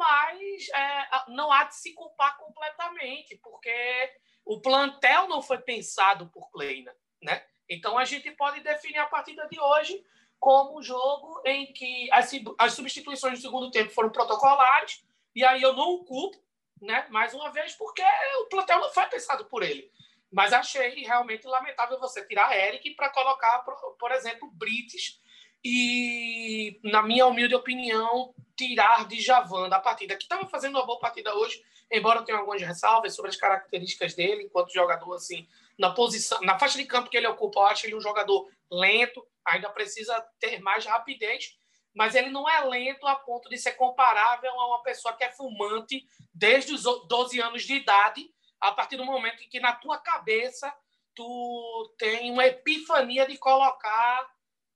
[0.00, 4.10] mas é, não há de se culpar completamente, porque
[4.46, 6.90] o plantel não foi pensado por Kleina,
[7.22, 7.44] né?
[7.68, 10.02] Então a gente pode definir a partida de hoje
[10.38, 15.60] como um jogo em que as, as substituições do segundo tempo foram protocolares, e aí
[15.60, 16.42] eu não o culpo,
[16.80, 17.06] né?
[17.10, 18.02] Mais uma vez, porque
[18.40, 19.92] o plantel não foi pensado por ele.
[20.32, 25.19] Mas achei realmente lamentável você tirar Eric para colocar, por, por exemplo, Brites
[25.64, 30.98] e, na minha humilde opinião, tirar de Javan da partida, que estava fazendo uma boa
[30.98, 35.46] partida hoje, embora eu tenha algumas ressalvas sobre as características dele enquanto jogador, assim,
[35.78, 39.26] na posição, na faixa de campo que ele ocupa, eu acho ele um jogador lento,
[39.44, 41.56] ainda precisa ter mais rapidez,
[41.94, 45.32] mas ele não é lento a ponto de ser comparável a uma pessoa que é
[45.32, 49.98] fumante desde os 12 anos de idade a partir do momento em que na tua
[49.98, 50.72] cabeça
[51.14, 54.30] tu tem uma epifania de colocar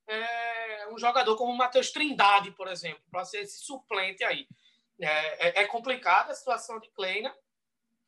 [0.06, 4.46] é, um jogador como o Matheus Trindade, por exemplo, para ser esse suplente aí.
[5.00, 7.34] É, é, é complicada a situação de Kleina.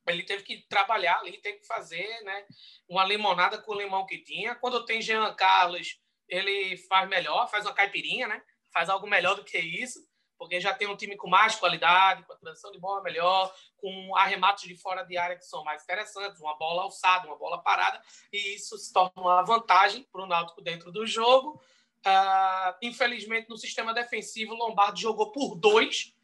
[0.06, 2.46] Ele teve que trabalhar ali, teve que fazer né,
[2.88, 4.54] uma limonada com o limão que tinha.
[4.54, 8.42] Quando tem Jean Carlos, ele faz melhor, faz uma caipirinha, né?
[8.72, 10.06] faz algo melhor do que isso
[10.38, 14.14] porque já tem um time com mais qualidade, com a transição de bola melhor, com
[14.16, 18.00] arremates de fora de área que são mais interessantes, uma bola alçada, uma bola parada,
[18.32, 21.60] e isso se torna uma vantagem para o Náutico dentro do jogo.
[22.04, 26.14] Uh, infelizmente, no sistema defensivo, o Lombardi jogou por dois,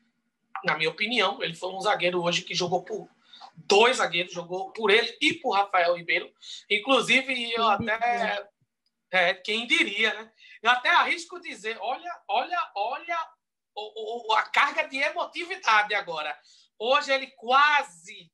[0.64, 1.42] na minha opinião.
[1.42, 3.08] Ele foi um zagueiro hoje que jogou por
[3.56, 6.32] dois zagueiros, jogou por ele e por Rafael Ribeiro.
[6.70, 8.46] Inclusive, eu até.
[9.11, 10.32] É, quem diria, né?
[10.62, 13.28] Eu até arrisco dizer: olha, olha, olha
[13.74, 16.37] o, o, a carga de emotividade agora.
[16.78, 18.30] Hoje ele quase,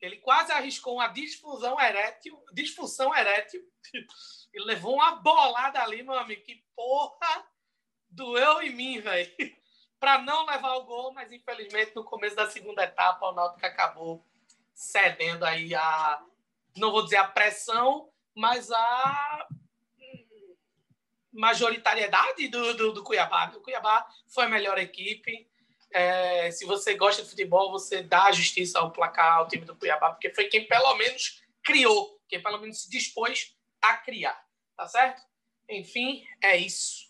[0.00, 3.62] ele quase arriscou uma disfunção erétil, disfunção erétil,
[4.52, 6.42] e levou uma bolada ali, meu amigo.
[6.42, 7.46] Que porra
[8.10, 9.30] doeu em mim, velho.
[9.98, 14.26] Para não levar o gol, mas infelizmente no começo da segunda etapa o Náutico acabou
[14.74, 16.22] cedendo aí a,
[16.76, 19.48] não vou dizer a pressão, mas a
[21.32, 23.52] majoritariedade do, do, do Cuiabá.
[23.56, 25.48] O Cuiabá foi a melhor equipe.
[25.94, 30.10] É, se você gosta de futebol, você dá justiça ao placar ao time do Cuiabá,
[30.10, 34.38] porque foi quem pelo menos criou, quem pelo menos se dispôs a criar.
[34.76, 35.22] Tá certo?
[35.70, 37.04] Enfim, é isso.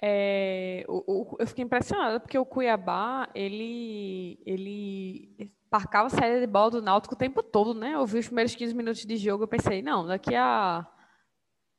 [0.00, 6.46] É, o, o, eu fiquei impressionada porque o Cuiabá ele ele parcava a saída de
[6.46, 7.94] bola do Náutico o tempo todo, né?
[7.94, 10.86] Eu vi os primeiros 15 minutos de jogo, eu pensei, não, daqui a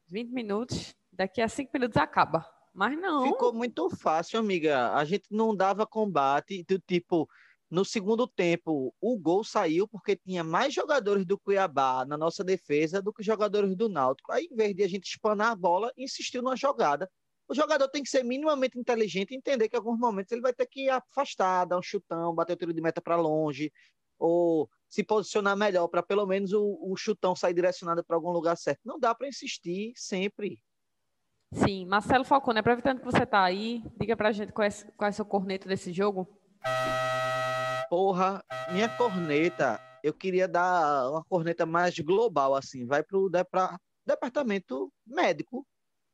[0.09, 2.45] 20 minutos daqui a cinco minutos acaba.
[2.73, 3.23] Mas não.
[3.23, 4.93] Ficou muito fácil, amiga.
[4.93, 7.27] A gente não dava combate do tipo.
[7.69, 13.01] No segundo tempo, o gol saiu porque tinha mais jogadores do Cuiabá na nossa defesa
[13.01, 14.29] do que jogadores do Náutico.
[14.31, 17.09] Aí, em vez de a gente espanar a bola, insistiu numa jogada.
[17.47, 20.53] o jogador tem que ser minimamente inteligente e entender que em alguns momentos ele vai
[20.53, 23.71] ter que afastar, dar um chutão, bater o tiro de meta para longe,
[24.19, 28.57] ou se posicionar melhor para pelo menos o, o, chutão sair direcionado para algum lugar
[28.57, 28.81] certo.
[28.83, 30.61] Não dá para insistir sempre.
[31.53, 35.09] Sim, Marcelo Falcone, aproveitando que você está aí, diga para a gente qual é, qual
[35.09, 36.25] é seu corneto desse jogo.
[37.89, 43.29] Porra, minha corneta, eu queria dar uma corneta mais global, assim, vai para o
[44.05, 45.67] departamento médico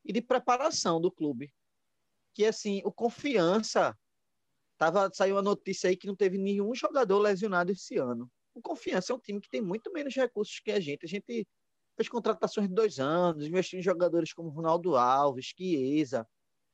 [0.04, 1.52] e de preparação do clube.
[2.34, 3.96] Que, assim, o Confiança,
[4.76, 8.28] tava, saiu uma notícia aí que não teve nenhum jogador lesionado esse ano.
[8.54, 11.04] O Confiança é um time que tem muito menos recursos que a gente.
[11.04, 11.46] A gente
[11.98, 16.26] fez contratações de dois anos, investiu em jogadores como Ronaldo Alves, Chiesa.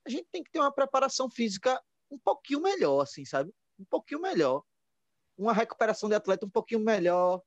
[0.07, 3.51] A gente tem que ter uma preparação física um pouquinho melhor, assim, sabe?
[3.79, 4.63] Um pouquinho melhor.
[5.37, 7.41] Uma recuperação de atleta um pouquinho melhor.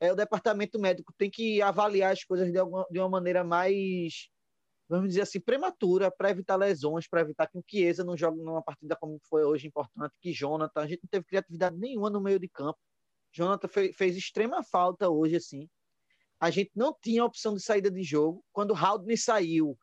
[0.00, 4.30] É, o departamento médico tem que avaliar as coisas de, alguma, de uma maneira mais,
[4.88, 8.62] vamos dizer assim, prematura, para evitar lesões, para evitar que o Chiesa não jogue numa
[8.62, 12.38] partida como foi hoje importante, que Jonathan, a gente não teve criatividade nenhuma no meio
[12.38, 12.78] de campo.
[13.30, 15.68] Jonathan fez, fez extrema falta hoje, assim
[16.40, 18.44] a gente não tinha opção de saída de jogo.
[18.52, 19.76] Quando o Haldane saiu,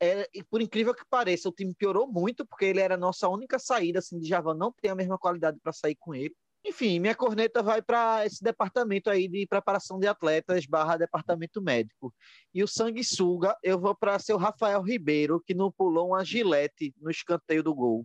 [0.00, 3.28] é, e por incrível que pareça, o time piorou muito, porque ele era a nossa
[3.28, 6.34] única saída, assim, de Javan não tem a mesma qualidade para sair com ele.
[6.64, 12.12] Enfim, minha corneta vai para esse departamento aí de preparação de atletas barra departamento médico.
[12.52, 17.08] E o sanguessuga, eu vou para seu Rafael Ribeiro, que não pulou uma gilete no
[17.08, 18.04] escanteio do gol.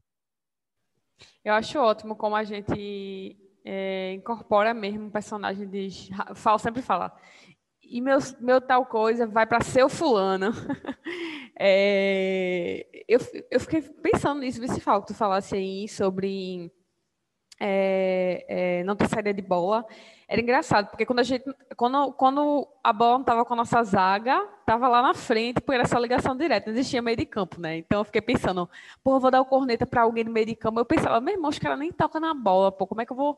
[1.43, 3.35] Eu acho ótimo como a gente
[3.65, 5.89] é, incorpora mesmo o personagem de.
[6.35, 7.15] Fala, sempre fala
[7.91, 10.53] e meu, meu tal coisa vai para seu fulano.
[11.59, 13.19] é, eu,
[13.51, 16.71] eu fiquei pensando nisso, se falta tu falasse aí sobre
[17.59, 19.85] é, é, não ter saída de bola.
[20.25, 21.43] Era engraçado, porque quando a gente,
[21.75, 25.75] quando, quando a bola não estava com a nossa zaga, estava lá na frente, por
[25.75, 27.75] essa ligação direta, não existia meio de campo, né?
[27.75, 28.69] Então eu fiquei pensando,
[29.03, 30.79] pô, vou dar o corneta para alguém no meio de campo.
[30.79, 33.17] Eu pensava, meu irmão, os caras nem tocam na bola, pô, como é que eu
[33.17, 33.37] vou,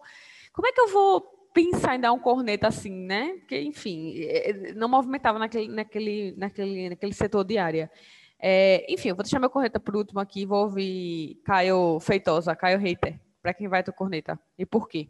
[0.54, 3.36] como é que eu vou pensar em dar um corneta assim, né?
[3.40, 7.92] Porque, enfim, é, é, não movimentava naquele, naquele, naquele, naquele setor de área.
[8.40, 12.80] É, enfim, eu vou deixar meu corneta por último aqui vou ouvir Caio Feitosa, Caio
[12.80, 13.20] Reiter.
[13.42, 15.10] Para quem vai tua corneta e por quê?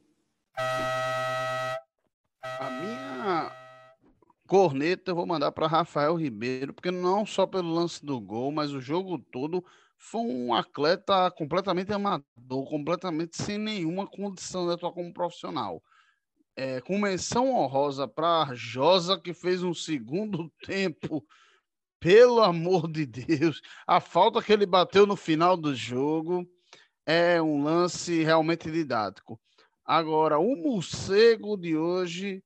[2.44, 3.52] A minha
[4.48, 8.72] corneta eu vou mandar para Rafael Ribeiro, porque não só pelo lance do gol, mas
[8.72, 9.64] o jogo todo
[9.98, 15.82] foi um atleta completamente amador, completamente sem nenhuma condição de atuar como profissional
[16.56, 21.26] é, com menção honrosa para Josa, que fez um segundo tempo.
[22.00, 26.46] Pelo amor de Deus, a falta que ele bateu no final do jogo
[27.06, 29.40] é um lance realmente didático.
[29.86, 32.44] Agora, o morcego de hoje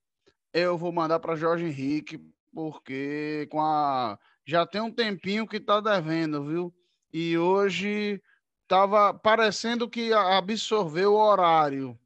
[0.54, 2.20] eu vou mandar para Jorge Henrique,
[2.54, 6.74] porque com a já tem um tempinho que está devendo, viu?
[7.12, 8.22] E hoje
[8.64, 12.00] estava parecendo que absorveu o horário.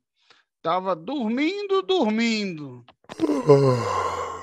[0.61, 2.85] Tava dormindo, dormindo.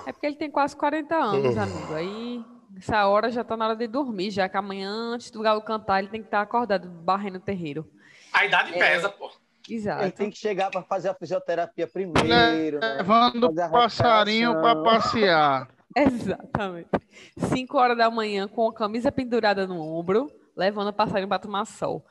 [0.04, 1.94] É porque ele tem quase 40 anos, amigo.
[1.94, 2.44] Aí,
[2.76, 6.00] essa hora já tá na hora de dormir, já que amanhã, antes do galo cantar,
[6.00, 7.88] ele tem que estar tá acordado, barrendo o terreiro.
[8.32, 9.30] A idade é, pesa, pô.
[9.68, 10.02] Exato.
[10.02, 12.80] Ele tem que chegar para fazer a fisioterapia primeiro.
[12.80, 12.94] Né?
[12.96, 15.68] Levando o passarinho para passear.
[15.94, 16.88] Exatamente.
[17.36, 21.64] 5 horas da manhã, com a camisa pendurada no ombro, levando o passarinho para tomar
[21.64, 22.04] sol.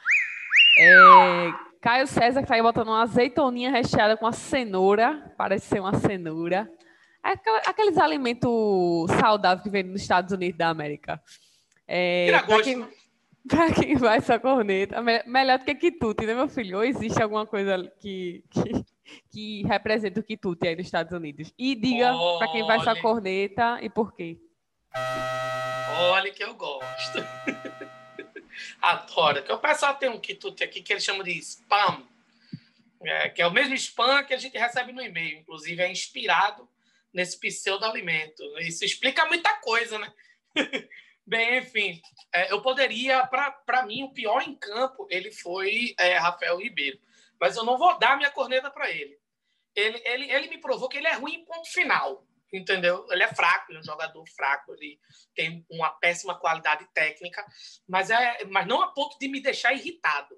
[0.79, 5.79] É, Caio César que tá aí botando uma azeitoninha recheada com a cenoura, parece ser
[5.79, 6.69] uma cenoura.
[7.23, 7.31] É
[7.69, 11.21] aqueles alimentos saudáveis que vem nos Estados Unidos da América.
[11.87, 12.87] É, para quem,
[13.75, 16.77] quem vai essa corneta, melhor do que quitute, né, meu filho?
[16.77, 18.85] Ou existe alguma coisa que, que,
[19.31, 21.53] que representa o quitute aí nos Estados Unidos?
[21.57, 24.37] E diga para quem vai essa corneta e por quê.
[26.11, 27.19] Olha que eu gosto.
[28.87, 29.43] Adoro.
[29.43, 32.07] Que o pessoal tem um quitute aqui que eles chamam de spam,
[33.03, 35.39] é, que é o mesmo spam que a gente recebe no e-mail.
[35.39, 36.69] Inclusive, é inspirado
[37.11, 38.41] nesse pseudo-alimento.
[38.59, 40.13] Isso explica muita coisa, né?
[41.25, 46.57] Bem, enfim, é, eu poderia, para mim, o pior em campo, ele foi é, Rafael
[46.57, 46.97] Ribeiro.
[47.39, 49.19] Mas eu não vou dar minha corneta para ele.
[49.75, 50.31] Ele, ele.
[50.31, 53.05] ele me provou que ele é ruim em ponto final entendeu?
[53.09, 54.99] Ele é fraco, ele é um jogador fraco, ele
[55.35, 57.45] tem uma péssima qualidade técnica,
[57.87, 60.35] mas, é, mas não a ponto de me deixar irritado.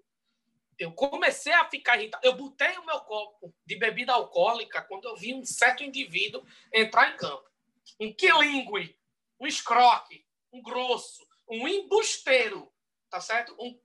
[0.78, 2.26] Eu comecei a ficar irritado.
[2.26, 7.14] Eu botei o meu copo de bebida alcoólica quando eu vi um certo indivíduo entrar
[7.14, 7.50] em campo.
[8.00, 8.98] Um quilingue,
[9.40, 12.72] um escroque, um grosso, um embusteiro,
[13.10, 13.56] tá certo?
[13.60, 13.78] Um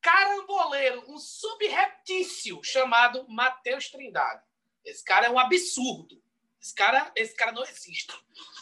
[0.00, 4.42] caramboleiro, um subreptício chamado Matheus Trindade.
[4.84, 6.21] Esse cara é um absurdo.
[6.62, 8.06] Esse cara, esse cara não existe.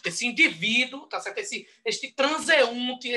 [0.05, 1.37] Esse indivíduo, tá certo?
[1.39, 3.11] Esse, este transeunte,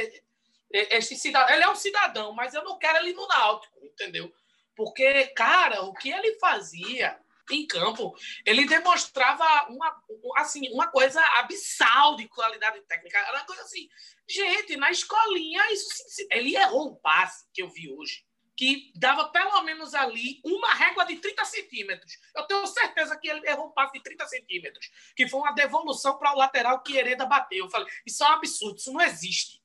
[0.70, 4.34] Esse cidadão, ele é um cidadão, mas eu não quero ele no Náutico, entendeu?
[4.76, 7.18] Porque, cara, o que ele fazia
[7.52, 8.16] em campo,
[8.46, 10.04] ele demonstrava uma,
[10.38, 13.18] assim, uma coisa abissal de qualidade técnica.
[13.18, 13.88] Era uma coisa assim,
[14.28, 15.88] gente, na escolinha, isso
[16.32, 18.26] ele errou um passe que eu vi hoje,
[18.56, 22.20] que dava pelo menos ali uma régua de 30 centímetros.
[22.36, 26.18] Eu tenho certeza que ele errou um passe de 30 centímetros, que foi uma devolução
[26.18, 27.66] para o lateral que Hereda bateu.
[27.66, 29.64] Eu falei, isso é um absurdo, isso não existe.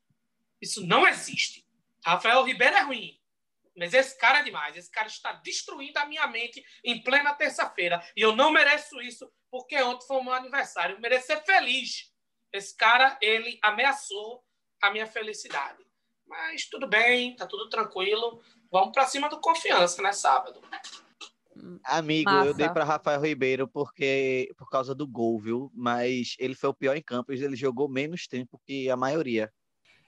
[0.61, 1.67] Isso não existe.
[2.05, 3.21] Rafael Ribeiro é ruim.
[3.77, 4.77] Mas esse cara é demais.
[4.77, 8.05] Esse cara está destruindo a minha mente em plena terça-feira.
[8.17, 10.97] E eu não mereço isso, porque ontem foi o meu aniversário.
[10.97, 12.13] Eu mereço ser feliz.
[12.53, 14.45] Esse cara, ele ameaçou
[14.83, 15.88] a minha felicidade.
[16.29, 18.41] Mas tudo bem, tá tudo tranquilo.
[18.71, 20.61] Vamos para cima do confiança, né, sábado.
[21.85, 22.47] Amigo, Massa.
[22.47, 25.71] eu dei para Rafael Ribeiro porque por causa do gol, viu?
[25.75, 29.53] Mas ele foi o pior em campo, ele jogou menos tempo que a maioria.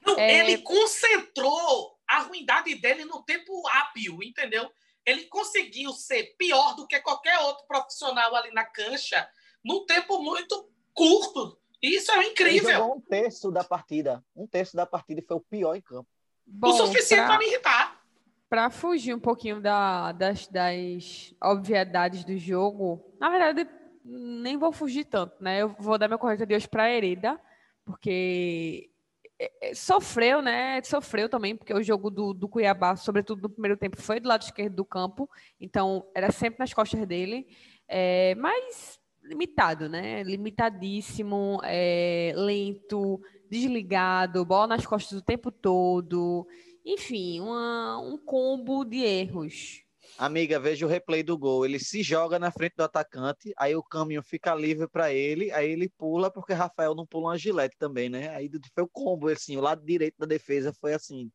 [0.05, 0.39] Não, é...
[0.39, 4.71] ele concentrou a ruindade dele no tempo hábil, entendeu?
[5.05, 9.29] Ele conseguiu ser pior do que qualquer outro profissional ali na cancha
[9.65, 11.60] num tempo muito curto.
[11.83, 12.69] Isso é incrível.
[12.69, 14.25] Ele jogou um terço da partida.
[14.37, 16.09] Um terço da partida e foi o pior em campo.
[16.47, 18.01] Bom, o suficiente para me irritar.
[18.49, 23.69] Para fugir um pouquinho da, das, das obviedades do jogo, na verdade,
[24.05, 25.63] nem vou fugir tanto, né?
[25.63, 27.41] Eu vou dar meu correto de hoje para Hereda,
[27.85, 28.91] porque
[29.39, 30.83] é, é, sofreu, né?
[30.83, 34.43] Sofreu também, porque o jogo do, do Cuiabá, sobretudo no primeiro tempo, foi do lado
[34.43, 37.47] esquerdo do campo, então era sempre nas costas dele,
[37.89, 39.00] é, mas
[39.31, 40.25] limitado, né?
[40.25, 46.47] Limitadíssimo, é, lento, desligado, bola nas costas o tempo todo,
[46.85, 49.85] enfim, uma, um combo de erros.
[50.19, 51.65] Amiga, veja o replay do gol.
[51.65, 55.71] Ele se joga na frente do atacante, aí o caminho fica livre para ele, aí
[55.71, 58.29] ele pula, porque Rafael não pula uma gilete também, né?
[58.31, 61.31] Aí foi o combo, assim, o lado direito da defesa foi assim.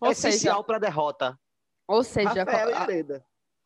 [0.00, 1.38] Ou essencial para derrota.
[1.86, 2.86] Ou seja, Rafael a,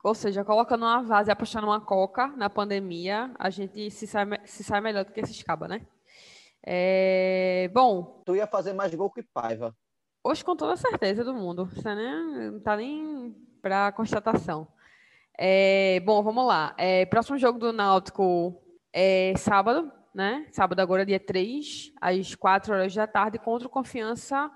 [0.02, 4.26] ou seja, coloca numa vase e apostar numa coca na pandemia, a gente se sai,
[4.44, 5.86] se sai melhor do que esses cabas, né?
[6.62, 8.22] É, bom.
[8.24, 9.74] Tu ia fazer mais gol que Paiva.
[10.22, 11.66] Hoje, com toda certeza do mundo.
[11.66, 12.50] Você né?
[12.52, 14.66] não tá nem para constatação.
[15.38, 16.74] É, bom, vamos lá.
[16.76, 20.46] É, próximo jogo do Náutico é sábado, né?
[20.50, 24.50] Sábado agora, dia 3, às 4 horas da tarde, contra o Confiança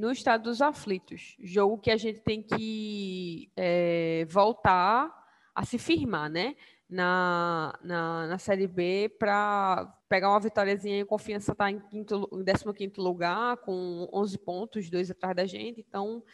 [0.00, 1.36] no Estado dos Aflitos.
[1.38, 5.14] Jogo que a gente tem que é, voltar
[5.54, 6.56] a se firmar, né?
[6.88, 12.42] Na, na, na Série B para pegar uma vitóriazinha e confiança está em, quinto, em
[12.44, 15.84] 15 lugar, com 11 pontos, dois atrás da gente.
[15.86, 16.24] Então,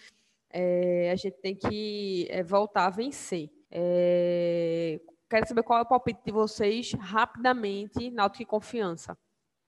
[0.49, 3.51] é, a gente tem que é, voltar a vencer.
[3.71, 4.99] É,
[5.29, 9.19] quero saber qual é o palpite de vocês, rapidamente, Náutico e Confiança.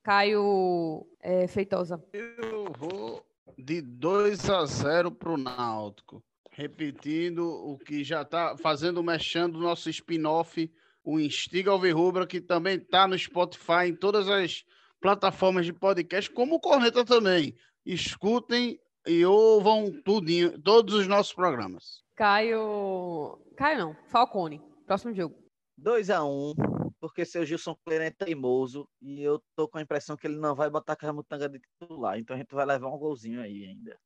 [0.02, 2.02] Caio é, Feitosa.
[2.14, 6.22] Eu vou de 2 a 0 para o Náutico.
[6.50, 10.70] Repetindo o que já está fazendo, mexendo o nosso spin-off,
[11.04, 14.64] o Instiga Alvirrubra, que também está no Spotify, em todas as
[15.00, 17.54] plataformas de podcast, como o Corneta também.
[17.86, 22.02] Escutem e ouvam tudinho, todos os nossos programas.
[22.16, 23.38] Caio.
[23.56, 24.60] Caio não, Falcone.
[24.86, 25.36] Próximo jogo.
[25.76, 29.82] 2 a 1 um, porque seu Gilson Kleiner é teimoso e eu tô com a
[29.82, 32.18] impressão que ele não vai botar a Camutanga de titular.
[32.18, 33.98] Então a gente vai levar um golzinho aí ainda.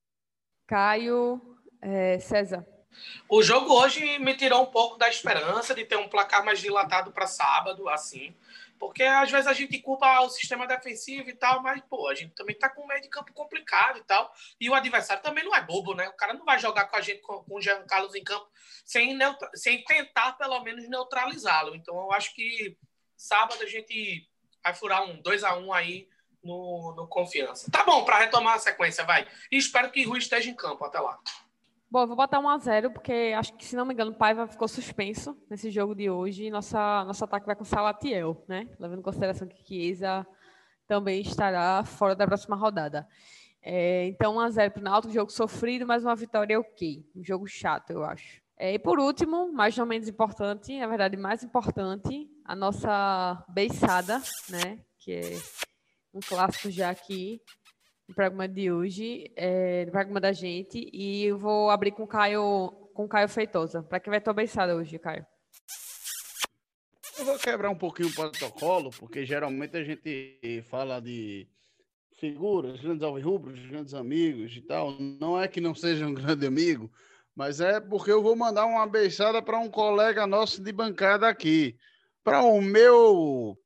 [0.67, 1.41] Caio
[1.81, 2.67] é, César.
[3.29, 7.11] O jogo hoje me tirou um pouco da esperança de ter um placar mais dilatado
[7.11, 8.35] para sábado, assim.
[8.83, 12.35] Porque às vezes a gente culpa o sistema defensivo e tal, mas, pô, a gente
[12.35, 14.35] também tá com um meio de campo complicado e tal.
[14.61, 16.09] E o adversário também não é bobo, né?
[16.09, 18.45] O cara não vai jogar com a gente, com, com o Jean Carlos em campo,
[18.85, 19.17] sem,
[19.55, 21.77] sem tentar, pelo menos, neutralizá-lo.
[21.77, 22.77] Então, eu acho que
[23.17, 24.29] sábado a gente
[24.65, 26.09] vai furar um 2 a 1 um aí
[26.43, 27.71] no, no confiança.
[27.71, 29.29] Tá bom, para retomar a sequência, vai.
[29.53, 31.21] E espero que Rui esteja em campo até lá.
[31.93, 34.15] Bom, eu vou botar 1 a 0 porque acho que, se não me engano, o
[34.15, 38.67] Paiva ficou suspenso nesse jogo de hoje e nossa, nosso ataque vai com Salatiel, né?
[38.81, 40.27] Levando em consideração que Chiesa
[40.87, 43.07] também estará fora da próxima rodada.
[43.61, 47.05] É, então, 1 a 0 para o Náutico, jogo sofrido, mas uma vitória ok.
[47.15, 48.41] Um jogo chato, eu acho.
[48.57, 54.19] É, e por último, mas não menos importante, na verdade, mais importante, a nossa beiçada,
[54.49, 54.79] né?
[54.99, 55.39] Que é
[56.15, 57.43] um clássico já aqui
[58.13, 62.07] no programa de hoje, é, no programa da gente, e eu vou abrir com o
[62.07, 63.83] Caio, com o Caio Feitosa.
[63.83, 65.25] Para que vai tua beiçada hoje, Caio?
[67.19, 71.49] Eu vou quebrar um pouquinho o protocolo, porque geralmente a gente fala de
[72.21, 74.93] figuras, grandes alvirrubros, grandes amigos e tal.
[75.01, 76.93] Não é que não seja um grande amigo,
[77.35, 81.77] mas é porque eu vou mandar uma beiçada para um colega nosso de bancada aqui.
[82.23, 83.57] Para o meu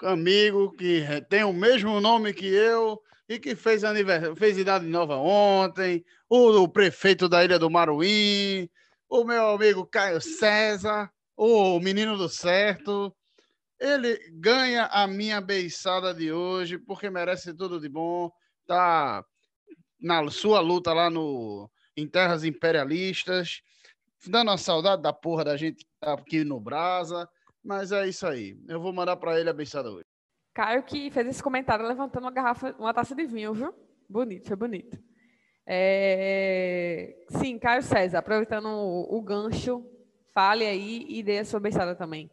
[0.00, 5.16] amigo que tem o mesmo nome que eu e que fez aniversário, fez idade nova
[5.16, 8.68] ontem, o, o prefeito da Ilha do Maruim,
[9.08, 13.14] o meu amigo Caio César, o menino do certo.
[13.78, 18.30] Ele ganha a minha beiçada de hoje, porque merece tudo de bom.
[18.66, 19.24] Tá
[20.00, 23.60] na sua luta lá no, em terras imperialistas,
[24.26, 27.28] dando a saudade da porra da gente tá aqui no Brasa.
[27.62, 28.56] Mas é isso aí.
[28.68, 30.15] Eu vou mandar para ele a beiçada hoje.
[30.56, 33.74] Caio que fez esse comentário levantando uma garrafa, uma taça de vinho, viu?
[34.08, 34.98] Bonito, foi bonito.
[35.66, 37.14] É...
[37.28, 39.84] Sim, Caio César, aproveitando o, gancho,
[40.32, 42.30] fale aí e dê a sua beiçada também.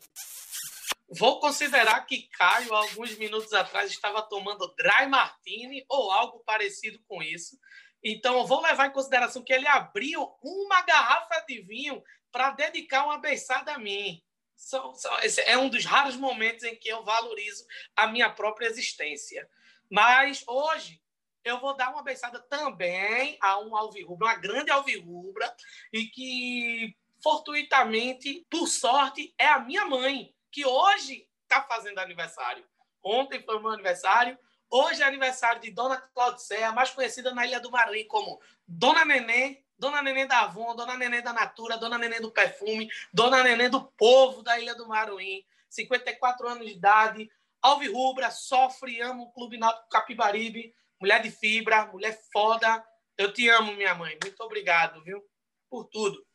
[1.19, 7.21] Vou considerar que Caio, alguns minutos atrás, estava tomando dry martini ou algo parecido com
[7.21, 7.57] isso.
[8.01, 12.01] Então, eu vou levar em consideração que ele abriu uma garrafa de vinho
[12.31, 14.21] para dedicar uma beiçada a mim.
[15.21, 19.49] Esse é um dos raros momentos em que eu valorizo a minha própria existência.
[19.89, 21.01] Mas hoje
[21.43, 25.53] eu vou dar uma beiçada também a um alvirrubra, uma grande alvirrubra,
[25.91, 32.65] e que fortuitamente, por sorte, é a minha mãe que hoje está fazendo aniversário.
[33.03, 34.37] Ontem foi meu aniversário,
[34.69, 39.62] hoje é aniversário de Dona Claudiceia, mais conhecida na Ilha do Maruim como Dona Nenê,
[39.83, 43.83] Dona Nenê da Avon, Dona Nenê da Natura, Dona Nenê do Perfume, Dona Nenê do
[43.97, 47.29] povo da Ilha do Maruim, 54 anos de idade,
[47.61, 52.81] Alvirrubra, sofre, amo o Clube Náutico Capibaribe, mulher de fibra, mulher foda.
[53.17, 54.17] Eu te amo, minha mãe.
[54.23, 55.21] Muito obrigado, viu?
[55.69, 56.25] Por tudo.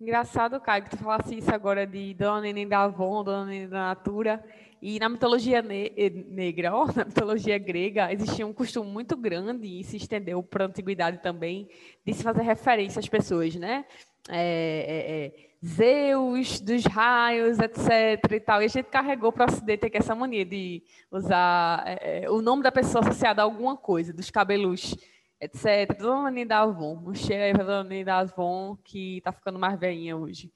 [0.00, 3.88] Engraçado, Caio, que tu falasse isso agora de Dona Neném da Avon, Dona Neném da
[3.88, 4.42] Natura.
[4.86, 9.82] E na mitologia ne eh, negra, na mitologia grega, existia um costume muito grande, e
[9.82, 11.66] se estendeu para a antiguidade também,
[12.04, 13.86] de se fazer referência às pessoas, né?
[14.28, 18.30] É, é, é, Zeus, dos raios, etc.
[18.30, 18.60] e tal.
[18.60, 22.42] E a gente carregou para o Ocidente aqui essa mania de usar é, é, o
[22.42, 24.94] nome da pessoa associado a alguma coisa, dos cabelos
[25.40, 25.96] etc.
[25.98, 27.02] Dona Nini da Avon.
[27.06, 30.52] Um cheiro aí para Dona Nini da Avon, que tá ficando mais velhinha hoje.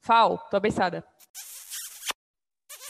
[0.00, 1.04] Fal, tua beçada.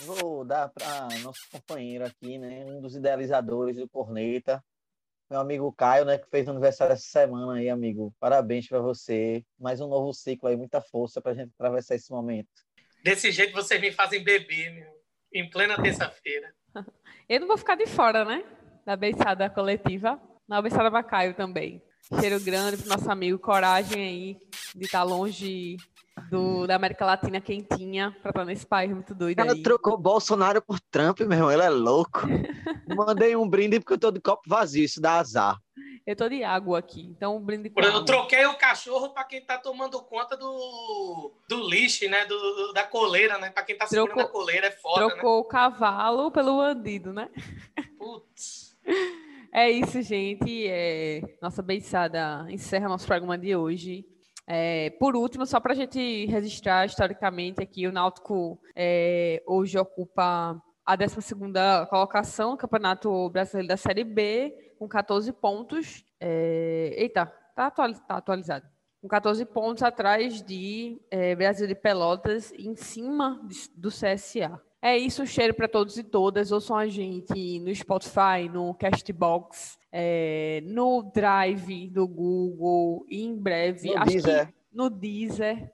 [0.00, 2.64] Vou dar para nosso companheiro aqui, né?
[2.66, 4.62] Um dos idealizadores do Corneta,
[5.28, 6.18] meu amigo Caio, né?
[6.18, 8.14] Que fez aniversário essa semana aí, amigo.
[8.20, 9.44] Parabéns para você.
[9.58, 12.48] Mais um novo ciclo aí, muita força para a gente atravessar esse momento.
[13.02, 14.98] Desse jeito vocês me fazem beber, meu.
[15.32, 16.54] Em plena terça-feira.
[17.28, 18.44] Eu não vou ficar de fora, né?
[18.86, 20.20] Da beiçada coletiva.
[20.48, 21.82] Na Bessada Bacaio também.
[22.20, 24.36] Cheiro grande pro nosso amigo, coragem aí
[24.74, 25.76] de estar tá longe
[26.30, 29.62] do, da América Latina quentinha para estar tá nesse país muito doido Ela aí.
[29.62, 32.22] trocou Bolsonaro por Trump, meu irmão, ele é louco.
[32.96, 35.58] Mandei um brinde porque eu tô de copo vazio, isso dá azar.
[36.06, 38.04] Eu tô de água aqui, então um brinde com Eu água.
[38.04, 42.24] troquei o cachorro para quem tá tomando conta do, do lixo, né?
[42.24, 43.50] Do, do da coleira, né?
[43.50, 47.28] Para quem tá segurando Trocou- a coleira, é foda, Trocou o cavalo pelo bandido, né?
[47.34, 47.84] né?
[47.98, 48.74] Putz.
[49.52, 50.66] É isso, gente.
[50.66, 54.06] É, nossa beiçada encerra nosso programa de hoje.
[54.50, 60.58] É, por último, só para a gente registrar historicamente aqui, o Náutico é, hoje ocupa
[60.86, 66.02] a 12ª colocação no Campeonato Brasileiro da Série B, com 14 pontos.
[66.18, 68.66] É, eita, tá, atuali- tá atualizado.
[69.02, 74.58] Com 14 pontos atrás de é, Brasil de Pelotas, em cima de- do CSA.
[74.80, 76.50] É isso, cheiro para todos e todas.
[76.52, 83.90] Ouçam a gente no Spotify, no Castbox, é, no Drive do Google e em breve.
[83.90, 84.46] No acho Deezer.
[84.48, 85.72] que no Deezer.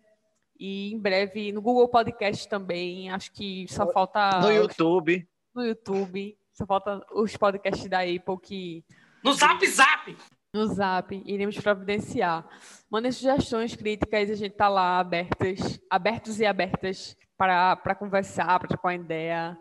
[0.58, 3.10] E em breve no Google Podcast também.
[3.10, 5.26] Acho que só falta No YouTube.
[5.54, 6.38] no YouTube.
[6.52, 8.84] Só falta os podcasts da Apple que
[9.24, 10.16] No Zap Zap!
[10.54, 12.48] no Zap iremos providenciar.
[12.88, 18.68] Mandem sugestões, críticas, a gente tá lá abertas, abertos e abertas para para conversar, para
[18.68, 19.58] trocar uma ideia.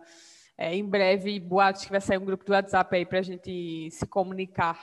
[0.64, 3.89] É, em breve, boatos que vai sair um grupo do WhatsApp aí para a gente
[3.91, 4.80] se comunicar,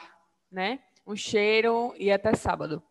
[0.52, 0.78] né?
[1.06, 2.82] Um cheiro e até sábado.